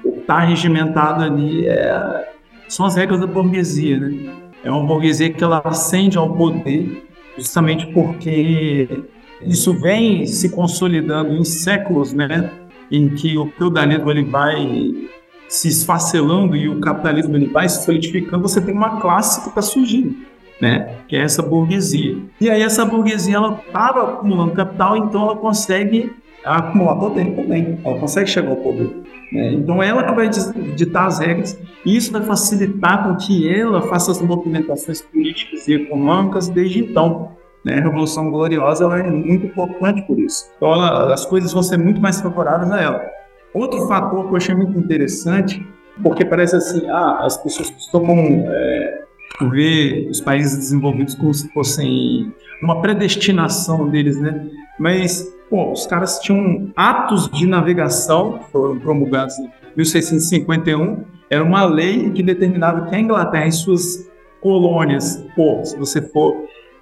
está 0.03 0.39
regimentado 0.39 1.23
ali 1.23 1.67
é, 1.67 2.33
são 2.67 2.85
as 2.85 2.95
regras 2.95 3.19
da 3.19 3.27
burguesia, 3.27 3.99
né? 3.99 4.44
É 4.65 4.71
uma 4.71 4.83
burguesia 4.83 5.31
que 5.31 5.43
ela 5.43 5.61
ascende 5.63 6.17
ao 6.17 6.33
poder 6.33 7.07
justamente 7.37 7.85
porque 7.93 9.03
isso 9.41 9.79
vem 9.79 10.25
se 10.25 10.49
consolidando 10.49 11.35
em 11.35 11.43
séculos, 11.43 12.11
né? 12.13 12.49
Em 12.91 13.09
que 13.09 13.37
o 13.37 13.45
feudalismo 13.57 14.09
ele 14.09 14.23
vai 14.23 15.07
se 15.47 15.67
esfacelando 15.67 16.55
e 16.55 16.67
o 16.67 16.79
capitalismo 16.79 17.35
ele 17.35 17.45
vai 17.45 17.69
se 17.69 17.85
solidificando, 17.85 18.41
você 18.41 18.59
tem 18.59 18.73
uma 18.73 18.99
classe 18.99 19.43
que 19.43 19.49
está 19.49 19.61
surgindo, 19.61 20.15
né? 20.59 20.95
Que 21.07 21.15
é 21.15 21.21
essa 21.21 21.43
burguesia. 21.43 22.17
E 22.41 22.49
aí 22.49 22.63
essa 22.63 22.83
burguesia 22.83 23.35
ela 23.35 23.61
estava 23.67 24.13
acumulando 24.13 24.53
capital, 24.53 24.97
então 24.97 25.21
ela 25.21 25.35
consegue 25.35 26.11
acumular 26.45 26.95
poder 26.95 27.35
também. 27.35 27.79
Ela 27.83 27.99
consegue 27.99 28.29
chegar 28.29 28.49
ao 28.49 28.57
poder. 28.57 28.89
Né? 29.31 29.53
Então, 29.53 29.81
ela 29.81 30.03
que 30.03 30.13
vai 30.13 30.29
ditar 30.75 31.07
as 31.07 31.19
regras 31.19 31.59
e 31.85 31.95
isso 31.95 32.11
vai 32.11 32.21
facilitar 32.21 33.03
com 33.03 33.15
que 33.15 33.53
ela 33.53 33.81
faça 33.83 34.11
as 34.11 34.21
movimentações 34.21 35.01
políticas 35.01 35.67
e 35.67 35.73
econômicas 35.73 36.47
desde 36.47 36.79
então. 36.79 37.31
Né? 37.63 37.79
A 37.79 37.81
Revolução 37.81 38.29
Gloriosa 38.29 38.83
ela 38.83 38.99
é 38.99 39.09
muito 39.09 39.47
importante 39.47 40.01
por 40.03 40.19
isso. 40.19 40.51
Então, 40.57 40.73
ela, 40.73 41.13
as 41.13 41.25
coisas 41.25 41.51
vão 41.51 41.63
ser 41.63 41.77
muito 41.77 41.99
mais 41.99 42.21
favoráveis 42.21 42.71
a 42.71 42.81
ela. 42.81 43.05
Outro 43.53 43.87
fator 43.87 44.25
que 44.25 44.31
eu 44.31 44.37
achei 44.37 44.53
muito 44.53 44.77
interessante, 44.77 45.65
porque 46.03 46.25
parece 46.25 46.55
assim, 46.57 46.87
ah, 46.89 47.19
as 47.21 47.37
pessoas 47.37 47.69
costumam 47.69 48.43
é, 48.47 49.05
ver 49.49 50.09
os 50.09 50.21
países 50.21 50.57
desenvolvidos 50.57 51.15
como 51.15 51.33
se 51.33 51.51
fossem 51.53 52.33
uma 52.61 52.81
predestinação 52.81 53.89
deles, 53.89 54.19
né? 54.19 54.47
Mas 54.79 55.34
Pô, 55.49 55.71
os 55.71 55.85
caras 55.85 56.19
tinham 56.19 56.71
atos 56.75 57.29
de 57.29 57.45
navegação, 57.45 58.39
foram 58.51 58.79
promulgados 58.79 59.37
em 59.37 59.49
1651, 59.75 61.03
era 61.29 61.43
uma 61.43 61.63
lei 61.65 62.11
que 62.11 62.23
determinava 62.23 62.87
que 62.87 62.95
a 62.95 62.99
Inglaterra 62.99 63.47
e 63.47 63.51
suas 63.51 64.09
colônias, 64.41 65.23
pô, 65.35 65.63
se 65.63 65.77
você 65.77 66.01
for 66.01 66.35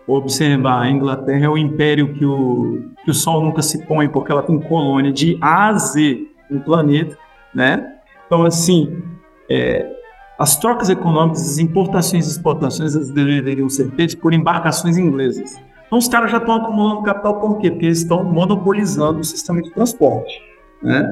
observar, 0.07 0.81
a 0.81 0.89
Inglaterra 0.89 1.45
é 1.45 1.49
o 1.49 1.57
império 1.57 2.13
que 2.13 2.25
o, 2.25 2.89
que 3.03 3.11
o 3.11 3.13
Sol 3.13 3.43
nunca 3.43 3.61
se 3.61 3.85
põe, 3.85 4.09
porque 4.09 4.31
ela 4.31 4.43
tem 4.43 4.59
colônia 4.59 5.11
de 5.11 5.37
A 5.41 5.69
a 5.69 5.73
Z 5.77 6.27
no 6.49 6.61
planeta, 6.61 7.17
né? 7.53 7.93
Então, 8.25 8.43
assim, 8.43 9.01
é, 9.49 9.89
as 10.37 10.57
trocas 10.57 10.89
econômicas, 10.89 11.41
as 11.41 11.57
importações 11.57 12.27
e 12.27 12.31
exportações, 12.31 12.93
deveriam 13.11 13.69
ser 13.69 13.89
feitas 13.91 14.15
por 14.15 14.33
embarcações 14.33 14.97
inglesas. 14.97 15.55
Então 15.93 15.99
os 15.99 16.07
caras 16.07 16.31
já 16.31 16.39
estão 16.39 16.55
acumulando 16.55 17.03
capital 17.03 17.39
por 17.39 17.59
quê? 17.59 17.69
Porque 17.69 17.85
eles 17.85 17.99
estão 17.99 18.23
monopolizando 18.23 19.19
o 19.19 19.23
sistema 19.23 19.61
de 19.61 19.71
transporte. 19.71 20.41
Né? 20.81 21.07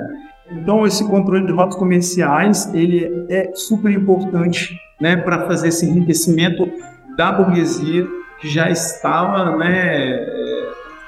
Então 0.49 0.87
esse 0.87 1.07
controle 1.07 1.45
de 1.45 1.51
rotas 1.51 1.75
comerciais 1.75 2.73
ele 2.73 3.27
é 3.29 3.51
super 3.53 3.91
importante 3.91 4.75
né, 4.99 5.15
para 5.17 5.45
fazer 5.45 5.67
esse 5.67 5.85
enriquecimento 5.85 6.67
da 7.15 7.31
burguesia 7.31 8.07
que 8.39 8.49
já 8.49 8.71
estava, 8.71 9.55
né, 9.55 10.17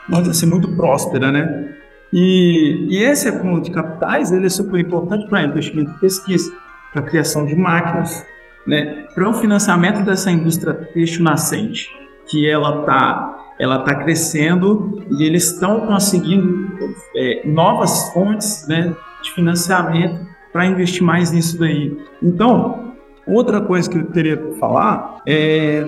vamos 0.08 0.30
assim, 0.30 0.46
muito 0.46 0.68
próspera, 0.76 1.32
né? 1.32 1.74
E, 2.14 2.90
e 2.92 3.04
esse 3.04 3.28
acúmulo 3.28 3.60
de 3.60 3.72
capitais 3.72 4.32
ele 4.32 4.46
é 4.46 4.50
super 4.50 4.80
importante 4.80 5.28
para 5.28 5.42
investimento 5.42 5.90
em 5.90 5.98
pesquisa, 5.98 6.54
para 6.92 7.02
criação 7.02 7.44
de 7.44 7.56
máquinas, 7.56 8.24
né, 8.68 9.08
para 9.16 9.28
o 9.28 9.34
financiamento 9.34 10.06
dessa 10.06 10.30
indústria 10.30 10.76
têxtil 10.76 11.24
nascente 11.24 11.90
que 12.28 12.48
ela 12.48 12.82
está 12.82 13.43
ela 13.64 13.80
tá 13.80 13.96
crescendo 13.96 15.02
e 15.10 15.24
eles 15.24 15.54
estão 15.54 15.88
conseguindo 15.88 16.70
é, 17.16 17.48
novas 17.48 18.12
fontes 18.14 18.68
né, 18.68 18.94
de 19.22 19.32
financiamento 19.32 20.28
para 20.52 20.66
investir 20.66 21.02
mais 21.02 21.32
nisso 21.32 21.58
daí. 21.58 21.98
Então, 22.22 22.94
outra 23.26 23.62
coisa 23.62 23.90
que 23.90 23.98
eu 23.98 24.06
teria 24.08 24.36
para 24.36 24.54
falar 24.56 25.22
é 25.26 25.88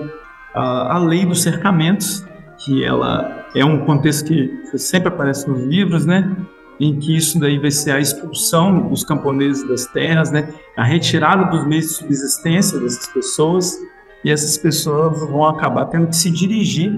a, 0.54 0.94
a 0.94 0.98
lei 0.98 1.26
dos 1.26 1.42
cercamentos, 1.42 2.26
que 2.64 2.82
ela 2.82 3.44
é 3.54 3.62
um 3.62 3.84
contexto 3.84 4.28
que 4.28 4.78
sempre 4.78 5.08
aparece 5.08 5.48
nos 5.48 5.62
livros, 5.64 6.06
né? 6.06 6.34
Em 6.80 6.98
que 6.98 7.14
isso 7.14 7.38
daí 7.38 7.58
vai 7.58 7.70
ser 7.70 7.92
a 7.92 8.00
expulsão 8.00 8.88
dos 8.88 9.04
camponeses 9.04 9.66
das 9.68 9.86
terras, 9.86 10.30
né? 10.30 10.48
A 10.76 10.82
retirada 10.82 11.44
dos 11.50 11.66
meios 11.66 11.86
de 11.86 11.92
subsistência 11.92 12.78
dessas 12.78 13.06
pessoas 13.08 13.78
e 14.24 14.30
essas 14.30 14.56
pessoas 14.56 15.20
vão 15.20 15.44
acabar 15.44 15.84
tendo 15.86 16.08
que 16.08 16.16
se 16.16 16.30
dirigir, 16.30 16.92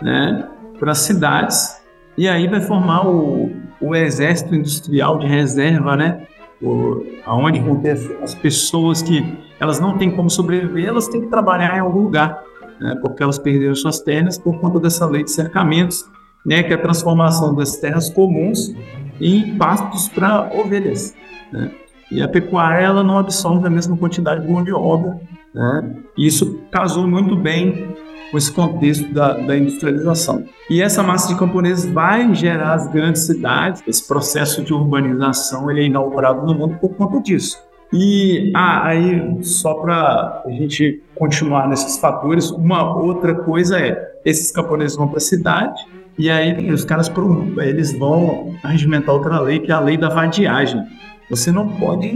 né? 0.00 0.48
Para 0.78 0.92
as 0.92 0.98
cidades 0.98 1.80
e 2.16 2.28
aí 2.28 2.48
vai 2.48 2.60
formar 2.60 3.06
o, 3.06 3.50
o 3.80 3.94
exército 3.94 4.54
industrial 4.54 5.18
de 5.18 5.26
reserva, 5.26 5.96
né? 5.96 6.26
Vão 6.60 7.76
ter 7.80 7.92
as 8.22 8.34
pessoas 8.34 9.02
que 9.02 9.38
elas 9.60 9.78
não 9.78 9.98
têm 9.98 10.10
como 10.10 10.30
sobreviver, 10.30 10.86
elas 10.86 11.08
têm 11.08 11.20
que 11.20 11.28
trabalhar 11.28 11.76
em 11.76 11.80
algum 11.80 12.00
lugar 12.00 12.42
né, 12.80 12.96
porque 13.00 13.22
elas 13.22 13.38
perderam 13.38 13.74
suas 13.74 14.00
terras 14.00 14.38
por 14.38 14.58
conta 14.60 14.78
dessa 14.78 15.06
lei 15.06 15.24
de 15.24 15.30
cercamentos, 15.30 16.04
né, 16.44 16.62
que 16.62 16.72
é 16.72 16.76
a 16.76 16.80
transformação 16.80 17.54
das 17.54 17.76
terras 17.76 18.10
comuns 18.10 18.74
em 19.20 19.56
pastos 19.56 20.08
para 20.08 20.50
ovelhas. 20.54 21.14
Né? 21.52 21.70
E 22.10 22.22
a 22.22 22.28
pecuária 22.28 22.84
ela 22.84 23.02
não 23.02 23.18
absorve 23.18 23.66
a 23.66 23.70
mesma 23.70 23.96
quantidade 23.96 24.46
de 24.46 24.52
mão 24.52 24.62
de 24.62 24.72
obra. 24.72 25.18
Né? 25.54 25.96
E 26.16 26.26
isso 26.26 26.60
casou 26.70 27.06
muito 27.06 27.34
bem 27.34 27.94
com 28.30 28.38
esse 28.38 28.52
contexto 28.52 29.12
da, 29.12 29.34
da, 29.34 29.56
industrialização. 29.56 30.44
E 30.68 30.82
essa 30.82 31.02
massa 31.02 31.28
de 31.28 31.38
camponeses 31.38 31.86
vai 31.86 32.34
gerar 32.34 32.74
as 32.74 32.90
grandes 32.90 33.22
cidades. 33.22 33.82
Esse 33.86 34.06
processo 34.06 34.62
de 34.62 34.72
urbanização 34.72 35.70
ele 35.70 35.82
é 35.82 35.84
inaugurado 35.84 36.44
no 36.46 36.54
mundo 36.54 36.76
por 36.80 36.94
conta 36.94 37.20
disso. 37.20 37.58
E 37.92 38.50
ah, 38.54 38.88
aí, 38.88 39.38
só 39.42 39.74
para 39.74 40.42
a 40.44 40.50
gente 40.50 41.02
continuar 41.14 41.68
nesses 41.68 41.98
fatores, 41.98 42.50
uma 42.50 42.96
outra 42.96 43.34
coisa 43.34 43.78
é: 43.78 44.18
esses 44.24 44.50
camponeses 44.50 44.96
vão 44.96 45.06
para 45.06 45.18
a 45.18 45.20
cidade, 45.20 45.80
e 46.18 46.28
aí 46.28 46.70
os 46.72 46.84
caras 46.84 47.10
eles 47.58 47.96
vão 47.96 48.54
regimentar 48.64 49.14
outra 49.14 49.38
lei, 49.40 49.60
que 49.60 49.70
é 49.70 49.74
a 49.74 49.80
lei 49.80 49.96
da 49.96 50.08
vadiagem. 50.08 50.82
Você 51.30 51.52
não 51.52 51.68
pode 51.68 52.12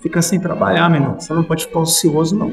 ficar 0.00 0.22
sem 0.22 0.38
trabalhar, 0.38 0.90
meu 0.90 1.00
irmão. 1.00 1.18
Você 1.18 1.32
não 1.32 1.42
pode 1.42 1.66
ficar 1.66 1.80
ocioso, 1.80 2.36
não. 2.36 2.52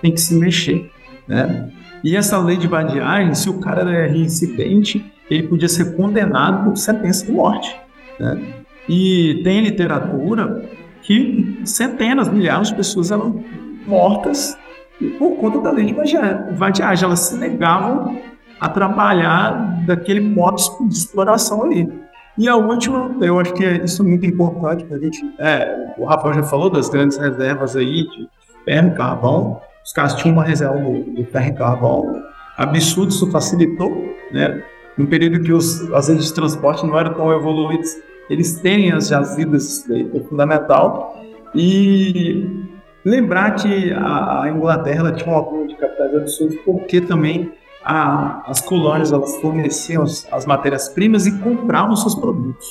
Tem 0.00 0.12
que 0.12 0.20
se 0.20 0.34
mexer, 0.34 0.90
né? 1.26 1.70
E 2.04 2.16
essa 2.16 2.38
lei 2.38 2.56
de 2.56 2.66
vadiagem, 2.66 3.34
se 3.34 3.48
o 3.48 3.58
cara 3.60 3.82
era 3.82 4.06
reincidente, 4.06 5.04
ele 5.30 5.44
podia 5.44 5.68
ser 5.68 5.96
condenado 5.96 6.64
por 6.64 6.76
sentença 6.76 7.26
de 7.26 7.32
morte, 7.32 7.74
né? 8.18 8.40
E 8.88 9.40
tem 9.42 9.60
literatura 9.60 10.68
que 11.02 11.60
centenas, 11.64 12.28
milhares 12.28 12.68
de 12.68 12.76
pessoas 12.76 13.10
eram 13.10 13.42
mortas 13.86 14.56
por 15.18 15.36
conta 15.36 15.60
da 15.60 15.70
lei 15.70 15.86
de 15.86 15.94
vadiagem. 16.54 17.04
Elas 17.04 17.20
se 17.20 17.36
negavam 17.36 18.18
a 18.60 18.68
trabalhar 18.68 19.84
daquele 19.86 20.20
modo 20.20 20.56
de 20.88 20.94
exploração 20.94 21.64
ali. 21.64 21.88
E 22.38 22.48
a 22.48 22.56
última, 22.56 23.16
eu 23.20 23.38
acho 23.38 23.54
que 23.54 23.64
é 23.64 23.84
isso 23.84 24.02
é 24.02 24.04
muito 24.04 24.26
importante 24.26 24.84
para 24.84 24.96
a 24.96 25.00
gente. 25.00 25.24
É, 25.38 25.94
o 25.96 26.04
Rafael 26.04 26.34
já 26.34 26.42
falou 26.42 26.68
das 26.68 26.88
grandes 26.88 27.16
reservas 27.16 27.74
aí 27.74 28.02
de 28.02 28.28
ferro 28.64 28.94
carvão. 28.94 29.60
Os 29.86 29.92
caras 29.92 30.14
tinham 30.16 30.34
uma 30.34 30.42
reserva 30.42 30.80
de 30.80 31.24
ferro 31.26 31.48
e 31.48 31.54
carvão 31.54 32.22
absurdo, 32.58 33.12
isso 33.12 33.30
facilitou, 33.30 34.12
né? 34.32 34.60
No 34.98 35.06
período 35.06 35.44
que 35.44 35.52
os, 35.52 35.92
as 35.92 36.08
redes 36.08 36.26
de 36.26 36.34
transporte 36.34 36.84
não 36.84 36.98
eram 36.98 37.14
tão 37.14 37.32
evoluídas, 37.32 37.96
eles 38.28 38.58
têm 38.60 38.90
as 38.90 39.06
jazidas, 39.06 39.88
é 39.88 40.20
fundamental. 40.28 41.22
E 41.54 42.66
lembrar 43.04 43.52
que 43.52 43.92
a, 43.92 44.42
a 44.42 44.50
Inglaterra 44.50 45.12
tinha 45.12 45.32
um 45.32 45.38
acúmulo 45.38 45.68
de 45.68 45.76
capitais 45.76 46.16
absurdo, 46.16 46.56
porque 46.64 47.00
também 47.00 47.52
a, 47.84 48.42
as 48.50 48.60
colônias 48.60 49.12
elas 49.12 49.36
forneciam 49.36 50.02
as, 50.02 50.26
as 50.32 50.46
matérias-primas 50.46 51.26
e 51.26 51.38
compravam 51.38 51.94
seus 51.94 52.16
produtos. 52.16 52.66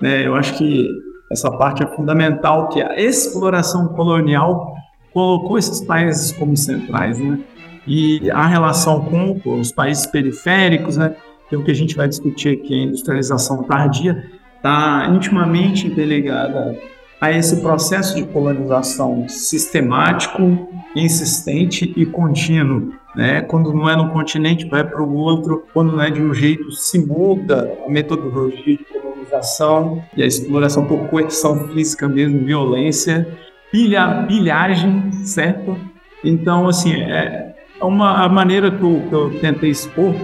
Né? 0.00 0.24
Eu 0.24 0.36
acho 0.36 0.56
que 0.56 0.86
essa 1.32 1.50
parte 1.50 1.82
é 1.82 1.86
fundamental, 1.96 2.68
que 2.68 2.80
a 2.80 3.00
exploração 3.00 3.88
colonial 3.88 4.72
colocou 5.12 5.58
esses 5.58 5.80
países 5.80 6.32
como 6.32 6.56
centrais, 6.56 7.18
né? 7.18 7.38
E 7.86 8.30
a 8.30 8.46
relação 8.46 9.04
com 9.04 9.40
os 9.58 9.72
países 9.72 10.06
periféricos, 10.06 10.96
né? 10.96 11.14
Que 11.48 11.54
é 11.54 11.58
o 11.58 11.64
que 11.64 11.70
a 11.70 11.74
gente 11.74 11.96
vai 11.96 12.08
discutir 12.08 12.58
aqui, 12.58 12.74
a 12.74 12.84
industrialização 12.84 13.62
tardia, 13.64 14.24
está 14.56 15.10
intimamente 15.14 15.86
interligada 15.86 16.78
a 17.20 17.30
esse 17.30 17.60
processo 17.60 18.14
de 18.14 18.24
colonização 18.24 19.28
sistemático, 19.28 20.68
insistente 20.96 21.92
e 21.96 22.06
contínuo. 22.06 22.94
Né? 23.14 23.42
Quando 23.42 23.72
não 23.72 23.88
é 23.90 23.96
no 23.96 24.10
continente, 24.10 24.66
vai 24.66 24.84
para 24.84 25.02
o 25.02 25.14
outro. 25.14 25.66
Quando 25.74 25.92
não 25.92 26.02
é 26.02 26.10
de 26.10 26.22
um 26.22 26.32
jeito, 26.32 26.70
se 26.72 26.98
muda 27.04 27.76
a 27.86 27.90
metodologia 27.90 28.76
de 28.76 28.84
colonização 28.84 30.02
e 30.16 30.22
a 30.22 30.26
exploração 30.26 30.86
por 30.86 31.08
coerção 31.08 31.68
física 31.68 32.08
mesmo, 32.08 32.44
violência, 32.44 33.26
pilha, 33.70 34.24
pilhagem, 34.26 35.12
certo? 35.12 35.76
Então, 36.22 36.68
assim, 36.68 36.94
é 36.94 37.54
uma 37.80 38.24
a 38.24 38.28
maneira 38.28 38.70
que 38.70 38.82
eu, 38.82 39.02
que 39.08 39.14
eu 39.14 39.40
tentei 39.40 39.70
expor 39.70 40.14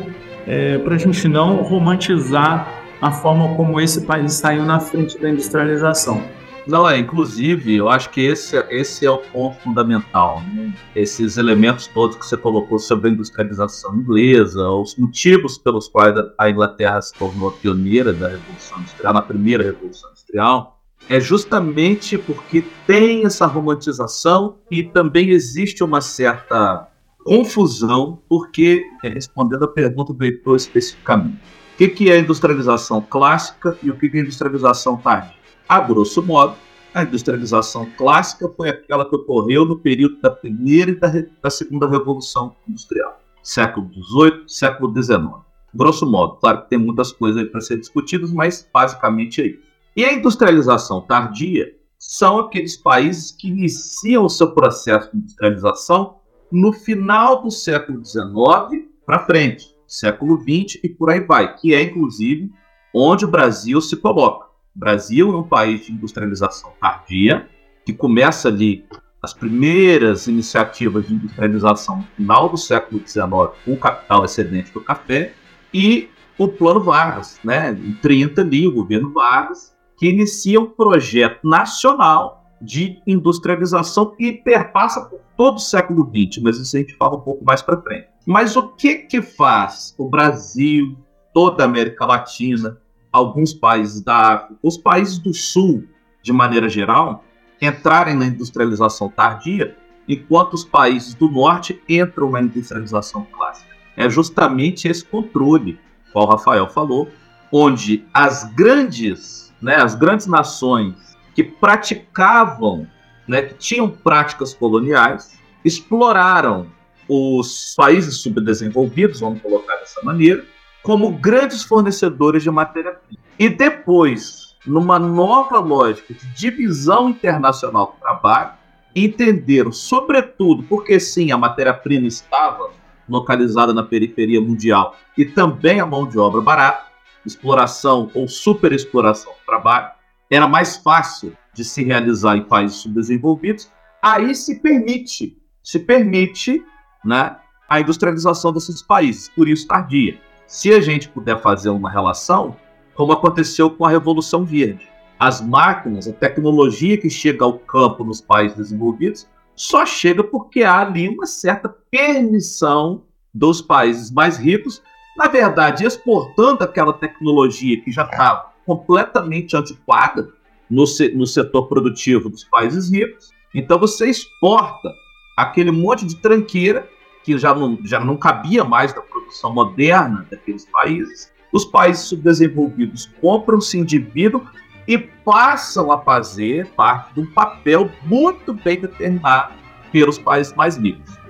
é, 0.47 0.79
para 0.79 0.95
a 0.95 0.99
gente 0.99 1.27
não 1.29 1.63
romantizar 1.63 2.69
a 3.01 3.11
forma 3.11 3.55
como 3.57 3.81
esse 3.81 4.03
país 4.03 4.35
saiu 4.35 4.65
na 4.65 4.81
frente 4.81 5.19
da 5.19 5.31
industrialização. 5.31 6.23
Não, 6.67 6.89
é, 6.89 6.99
inclusive, 6.99 7.77
eu 7.77 7.89
acho 7.89 8.11
que 8.11 8.21
esse, 8.21 8.57
esse 8.71 9.07
é 9.07 9.11
o 9.11 9.19
ponto 9.19 9.57
fundamental. 9.61 10.43
Né? 10.53 10.75
Esses 10.97 11.37
elementos 11.37 11.87
todos 11.87 12.17
que 12.17 12.27
você 12.27 12.37
colocou 12.37 12.79
sobre 12.79 13.09
a 13.09 13.13
industrialização 13.13 13.95
inglesa, 13.95 14.69
os 14.69 14.97
motivos 14.97 15.59
pelos 15.59 15.87
quais 15.87 16.17
a 16.37 16.51
Inglaterra 16.51 17.01
se 17.01 17.15
tornou 17.15 17.53
pioneira 17.53 18.13
da 18.13 18.29
Revolução 18.29 18.81
Industrial, 18.81 19.15
na 19.15 19.23
primeira 19.23 19.63
Revolução 19.63 20.11
Industrial, 20.11 20.76
é 21.09 21.21
justamente 21.21 22.19
porque 22.19 22.65
tem 22.87 23.25
essa 23.25 23.47
romantização 23.47 24.57
e 24.71 24.83
também 24.83 25.31
existe 25.31 25.85
uma 25.85 26.01
certa 26.01 26.89
confusão, 27.25 28.23
porque, 28.29 28.85
é, 29.03 29.09
respondendo 29.09 29.65
a 29.65 29.69
pergunta 29.69 30.13
do 30.13 30.25
Heitor 30.25 30.57
especificamente, 30.57 31.37
o 31.75 31.77
que, 31.77 31.89
que 31.89 32.11
é 32.11 32.19
industrialização 32.19 33.01
clássica 33.03 33.77
e 33.83 33.91
o 33.91 33.97
que, 33.97 34.09
que 34.09 34.19
é 34.19 34.21
industrialização 34.21 34.97
tardia? 34.97 35.35
A 35.69 35.81
grosso 35.81 36.23
modo, 36.23 36.57
a 36.95 37.03
industrialização 37.03 37.87
clássica 37.99 38.49
foi 38.57 38.71
aquela 38.71 39.05
que 39.05 39.15
ocorreu 39.15 39.65
no 39.65 39.79
período 39.79 40.21
da 40.21 40.31
primeira 40.31 40.93
e 40.93 40.95
da, 40.95 41.13
da 41.43 41.51
segunda 41.51 41.89
revolução 41.89 42.57
industrial, 42.67 43.21
século 43.43 43.91
XVIII, 43.93 44.45
século 44.47 45.03
XIX. 45.03 45.47
Grosso 45.75 46.07
modo, 46.07 46.37
claro 46.37 46.63
que 46.63 46.71
tem 46.71 46.79
muitas 46.79 47.13
coisas 47.13 47.43
aí 47.43 47.47
para 47.47 47.61
ser 47.61 47.79
discutidas, 47.79 48.33
mas 48.33 48.67
basicamente 48.73 49.43
é 49.43 49.47
isso. 49.49 49.66
E 49.97 50.05
a 50.05 50.13
industrialização 50.13 51.01
tardia 51.01 51.75
são 51.99 52.39
aqueles 52.39 52.77
países 52.77 53.31
que 53.31 53.49
iniciam 53.49 54.27
o 54.27 54.29
seu 54.29 54.53
processo 54.53 55.11
de 55.11 55.17
industrialização 55.17 56.19
no 56.53 56.71
final 56.71 57.43
do 57.43 57.51
século 57.51 58.05
XIX 58.05 58.85
para 59.07 59.25
frente 59.25 59.75
século 59.87 60.39
XX 60.39 60.81
e 60.83 60.89
por 60.89 61.11
aí 61.11 61.21
vai, 61.21 61.57
que 61.57 61.73
é 61.73 61.83
inclusive 61.83 62.51
onde 62.95 63.25
o 63.25 63.29
Brasil 63.29 63.81
se 63.81 63.97
coloca. 63.97 64.47
O 64.75 64.79
Brasil 64.79 65.33
é 65.33 65.37
um 65.37 65.43
país 65.43 65.87
de 65.87 65.93
industrialização 65.93 66.73
tardia, 66.81 67.49
que 67.85 67.93
começa 67.93 68.49
ali 68.49 68.85
as 69.23 69.33
primeiras 69.33 70.27
iniciativas 70.27 71.07
de 71.07 71.15
industrialização 71.15 71.99
no 71.99 72.07
final 72.17 72.49
do 72.49 72.57
século 72.57 73.01
XIX 73.07 73.29
com 73.65 73.73
o 73.73 73.79
capital 73.79 74.25
excedente 74.25 74.73
do 74.73 74.81
café 74.81 75.33
e 75.73 76.11
o 76.37 76.49
Plano 76.49 76.81
Vargas, 76.81 77.39
né, 77.43 77.71
em 77.73 77.95
30 77.95 78.43
ali, 78.43 78.67
o 78.67 78.73
governo 78.73 79.13
Vargas, 79.13 79.76
que 79.97 80.09
inicia 80.09 80.61
um 80.61 80.67
projeto 80.67 81.47
nacional 81.49 82.45
de 82.61 83.01
industrialização 83.07 84.15
que 84.15 84.33
perpassa 84.33 85.03
por 85.03 85.21
todo 85.37 85.57
o 85.57 85.61
século 85.61 86.05
XX, 86.05 86.43
mas 86.43 86.59
isso 86.59 86.77
a 86.77 86.81
gente 86.81 86.95
fala 86.95 87.17
um 87.17 87.21
pouco 87.21 87.45
mais 87.45 87.61
para 87.63 87.81
frente. 87.81 88.09
Mas 88.27 88.57
o 88.57 88.69
que 88.69 88.97
que 88.97 89.23
faz 89.23 89.95
o 89.99 90.09
Brasil, 90.09 90.97
toda 91.33 91.63
a 91.63 91.67
América 91.67 92.05
Latina, 92.07 92.79
alguns 93.13 93.55
países 93.55 94.01
da 94.01 94.35
África, 94.35 94.57
os 94.63 94.77
países 94.77 95.19
do 95.19 95.33
Sul, 95.33 95.85
de 96.23 96.33
maneira 96.33 96.69
geral, 96.69 97.25
entrarem 97.61 98.15
na 98.15 98.27
industrialização 98.27 99.09
tardia, 99.09 99.77
enquanto 100.09 100.55
os 100.55 100.65
países 100.65 101.15
do 101.15 101.31
Norte 101.31 101.81
entram 101.89 102.31
na 102.31 102.41
industrialização 102.41 103.27
clássica? 103.31 103.75
É 103.97 104.09
justamente 104.11 104.89
esse 104.89 105.05
controle, 105.05 105.79
qual 106.13 106.27
o 106.27 106.31
Rafael 106.31 106.69
falou, 106.69 107.09
onde 107.51 108.05
as 108.13 108.45
grandes, 108.55 109.46
né, 109.61 109.77
as 109.77 109.95
grandes 109.95 110.27
nações 110.27 111.17
que 111.35 111.43
praticavam, 111.43 112.87
né, 113.27 113.43
que 113.43 113.55
tinham 113.55 113.89
práticas 113.89 114.55
coloniais, 114.55 115.39
exploraram 115.65 116.67
os 117.09 117.75
países 117.77 118.19
subdesenvolvidos, 118.19 119.21
vamos 119.21 119.41
colocar 119.41 119.77
dessa 119.77 120.03
maneira, 120.03 120.45
como 120.83 121.11
grandes 121.11 121.63
fornecedores 121.63 122.43
de 122.43 122.51
matéria-prima. 122.51 123.21
E 123.39 123.49
depois, 123.49 124.57
numa 124.67 124.99
nova 124.99 125.59
lógica 125.59 126.15
de 126.15 126.27
divisão 126.35 127.11
internacional 127.11 127.95
do 127.95 128.01
trabalho, 128.01 128.53
entenderam, 128.95 129.71
sobretudo, 129.73 130.63
porque 130.63 130.99
sim, 130.99 131.31
a 131.31 131.37
matéria-prima 131.37 132.07
estava 132.07 132.71
localizada 133.09 133.73
na 133.73 133.83
periferia 133.83 134.41
mundial 134.41 134.97
e 135.17 135.25
também 135.25 135.81
a 135.81 135.87
mão 135.87 136.09
de 136.09 136.19
obra 136.19 136.41
barata, 136.41 136.86
exploração 137.27 138.11
ou 138.15 138.29
superexploração 138.29 139.33
do 139.33 139.47
trabalho, 139.47 139.91
era 140.31 140.47
mais 140.47 140.77
fácil 140.77 141.37
de 141.53 141.65
se 141.65 141.83
realizar 141.83 142.37
em 142.37 142.45
países 142.45 142.79
subdesenvolvidos, 142.79 143.71
aí 144.03 144.35
se 144.35 144.61
permite, 144.61 145.37
se 145.63 145.79
permite 145.79 146.63
né, 147.05 147.37
a 147.69 147.81
industrialização 147.81 148.53
desses 148.53 148.83
países, 148.83 149.29
por 149.29 149.49
isso 149.49 149.67
tardia. 149.67 150.21
Se 150.47 150.73
a 150.73 150.81
gente 150.81 151.09
puder 151.09 151.41
fazer 151.41 151.71
uma 151.71 151.91
relação, 151.91 152.57
como 152.95 153.13
aconteceu 153.13 153.71
com 153.71 153.85
a 153.85 153.91
Revolução 153.91 154.45
Verde. 154.45 154.89
As 155.19 155.41
máquinas, 155.41 156.09
a 156.09 156.13
tecnologia 156.13 156.99
que 156.99 157.11
chega 157.11 157.45
ao 157.45 157.59
campo 157.59 158.05
nos 158.05 158.21
países 158.21 158.57
desenvolvidos, 158.57 159.29
só 159.55 159.87
chega 159.87 160.23
porque 160.23 160.63
há 160.63 160.81
ali 160.81 161.09
uma 161.09 161.27
certa 161.27 161.69
permissão 161.91 163.05
dos 163.33 163.61
países 163.61 164.11
mais 164.11 164.39
ricos, 164.39 164.83
na 165.17 165.29
verdade, 165.29 165.85
exportando 165.85 166.63
aquela 166.63 166.93
tecnologia 166.93 167.81
que 167.81 167.91
já 167.91 168.05
estava 168.05 168.53
completamente 168.67 169.57
antiquada 169.57 170.29
no, 170.69 170.85
no 171.15 171.27
setor 171.27 171.69
produtivo 171.69 172.29
dos 172.29 172.45
países 172.45 172.91
ricos. 172.91 173.31
Então 173.55 173.79
você 173.79 174.09
exporta 174.09 174.93
aquele 175.37 175.71
monte 175.71 176.05
de 176.05 176.17
tranqueira 176.17 176.89
que 177.25 177.39
já 177.39 177.55
não, 177.55 177.79
já 177.85 177.99
não 178.01 178.17
cabia 178.17 178.65
mais 178.65 178.95
na 178.95 179.01
produção 179.01 179.53
moderna 179.53 180.27
daqueles 180.31 180.65
países. 180.67 181.33
Os 181.53 181.65
países 181.65 182.05
subdesenvolvidos 182.05 183.11
compram, 183.21 183.61
se 183.61 183.79
endividam 183.79 184.47
e 184.87 184.99
passam 184.99 185.91
a 185.91 186.01
fazer 186.01 186.67
parte 186.69 187.15
de 187.15 187.21
um 187.21 187.27
papel 187.27 187.91
muito 188.05 188.53
bem 188.53 188.81
determinado 188.81 189.55
pelos 189.91 190.19
países 190.19 190.53
mais 190.55 190.77
ricos. 190.77 191.26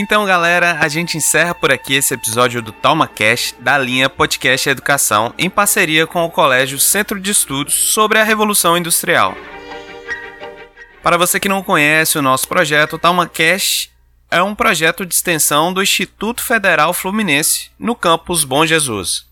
Então, 0.00 0.24
galera, 0.24 0.78
a 0.80 0.86
gente 0.86 1.16
encerra 1.16 1.52
por 1.52 1.72
aqui 1.72 1.94
esse 1.94 2.14
episódio 2.14 2.62
do 2.62 2.70
TalmaCast 2.70 3.56
da 3.58 3.76
linha 3.76 4.08
Podcast 4.08 4.68
Educação 4.68 5.34
em 5.36 5.50
parceria 5.50 6.06
com 6.06 6.24
o 6.24 6.30
Colégio 6.30 6.78
Centro 6.78 7.18
de 7.18 7.32
Estudos 7.32 7.74
sobre 7.74 8.16
a 8.20 8.22
Revolução 8.22 8.76
Industrial. 8.76 9.36
Para 11.02 11.16
você 11.16 11.40
que 11.40 11.48
não 11.48 11.64
conhece 11.64 12.16
o 12.16 12.22
nosso 12.22 12.46
projeto, 12.46 12.92
o 12.92 12.98
TalmaCast 13.00 13.90
é 14.30 14.40
um 14.40 14.54
projeto 14.54 15.04
de 15.04 15.12
extensão 15.12 15.72
do 15.72 15.82
Instituto 15.82 16.44
Federal 16.44 16.94
Fluminense 16.94 17.72
no 17.76 17.96
campus 17.96 18.44
Bom 18.44 18.64
Jesus. 18.64 19.26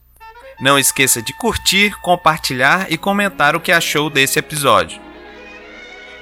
Não 0.61 0.76
esqueça 0.76 1.22
de 1.22 1.33
curtir, 1.35 1.94
compartilhar 2.02 2.90
e 2.90 2.98
comentar 2.98 3.55
o 3.55 3.61
que 3.61 3.70
achou 3.70 4.11
desse 4.11 4.40
episódio. 4.40 5.00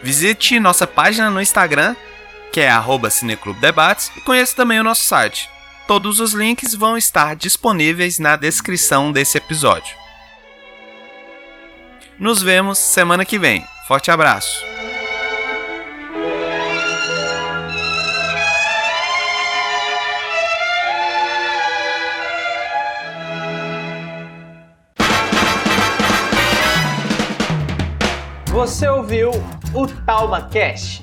Visite 0.02 0.60
nossa 0.60 0.86
página 0.86 1.30
no 1.30 1.40
Instagram 1.40 1.96
que 2.54 2.60
é 2.60 2.70
arroba 2.70 3.10
Cineclube 3.10 3.58
Debates, 3.58 4.12
e 4.16 4.20
conheça 4.20 4.54
também 4.54 4.78
o 4.78 4.84
nosso 4.84 5.02
site. 5.02 5.50
Todos 5.88 6.20
os 6.20 6.34
links 6.34 6.72
vão 6.72 6.96
estar 6.96 7.34
disponíveis 7.34 8.20
na 8.20 8.36
descrição 8.36 9.10
desse 9.10 9.36
episódio. 9.36 9.96
Nos 12.16 12.40
vemos 12.40 12.78
semana 12.78 13.24
que 13.24 13.40
vem. 13.40 13.66
Forte 13.88 14.08
abraço! 14.12 14.64
Você 28.46 28.86
ouviu 28.86 29.32
o 29.74 29.88
Talma 30.06 30.42
Cash 30.42 31.02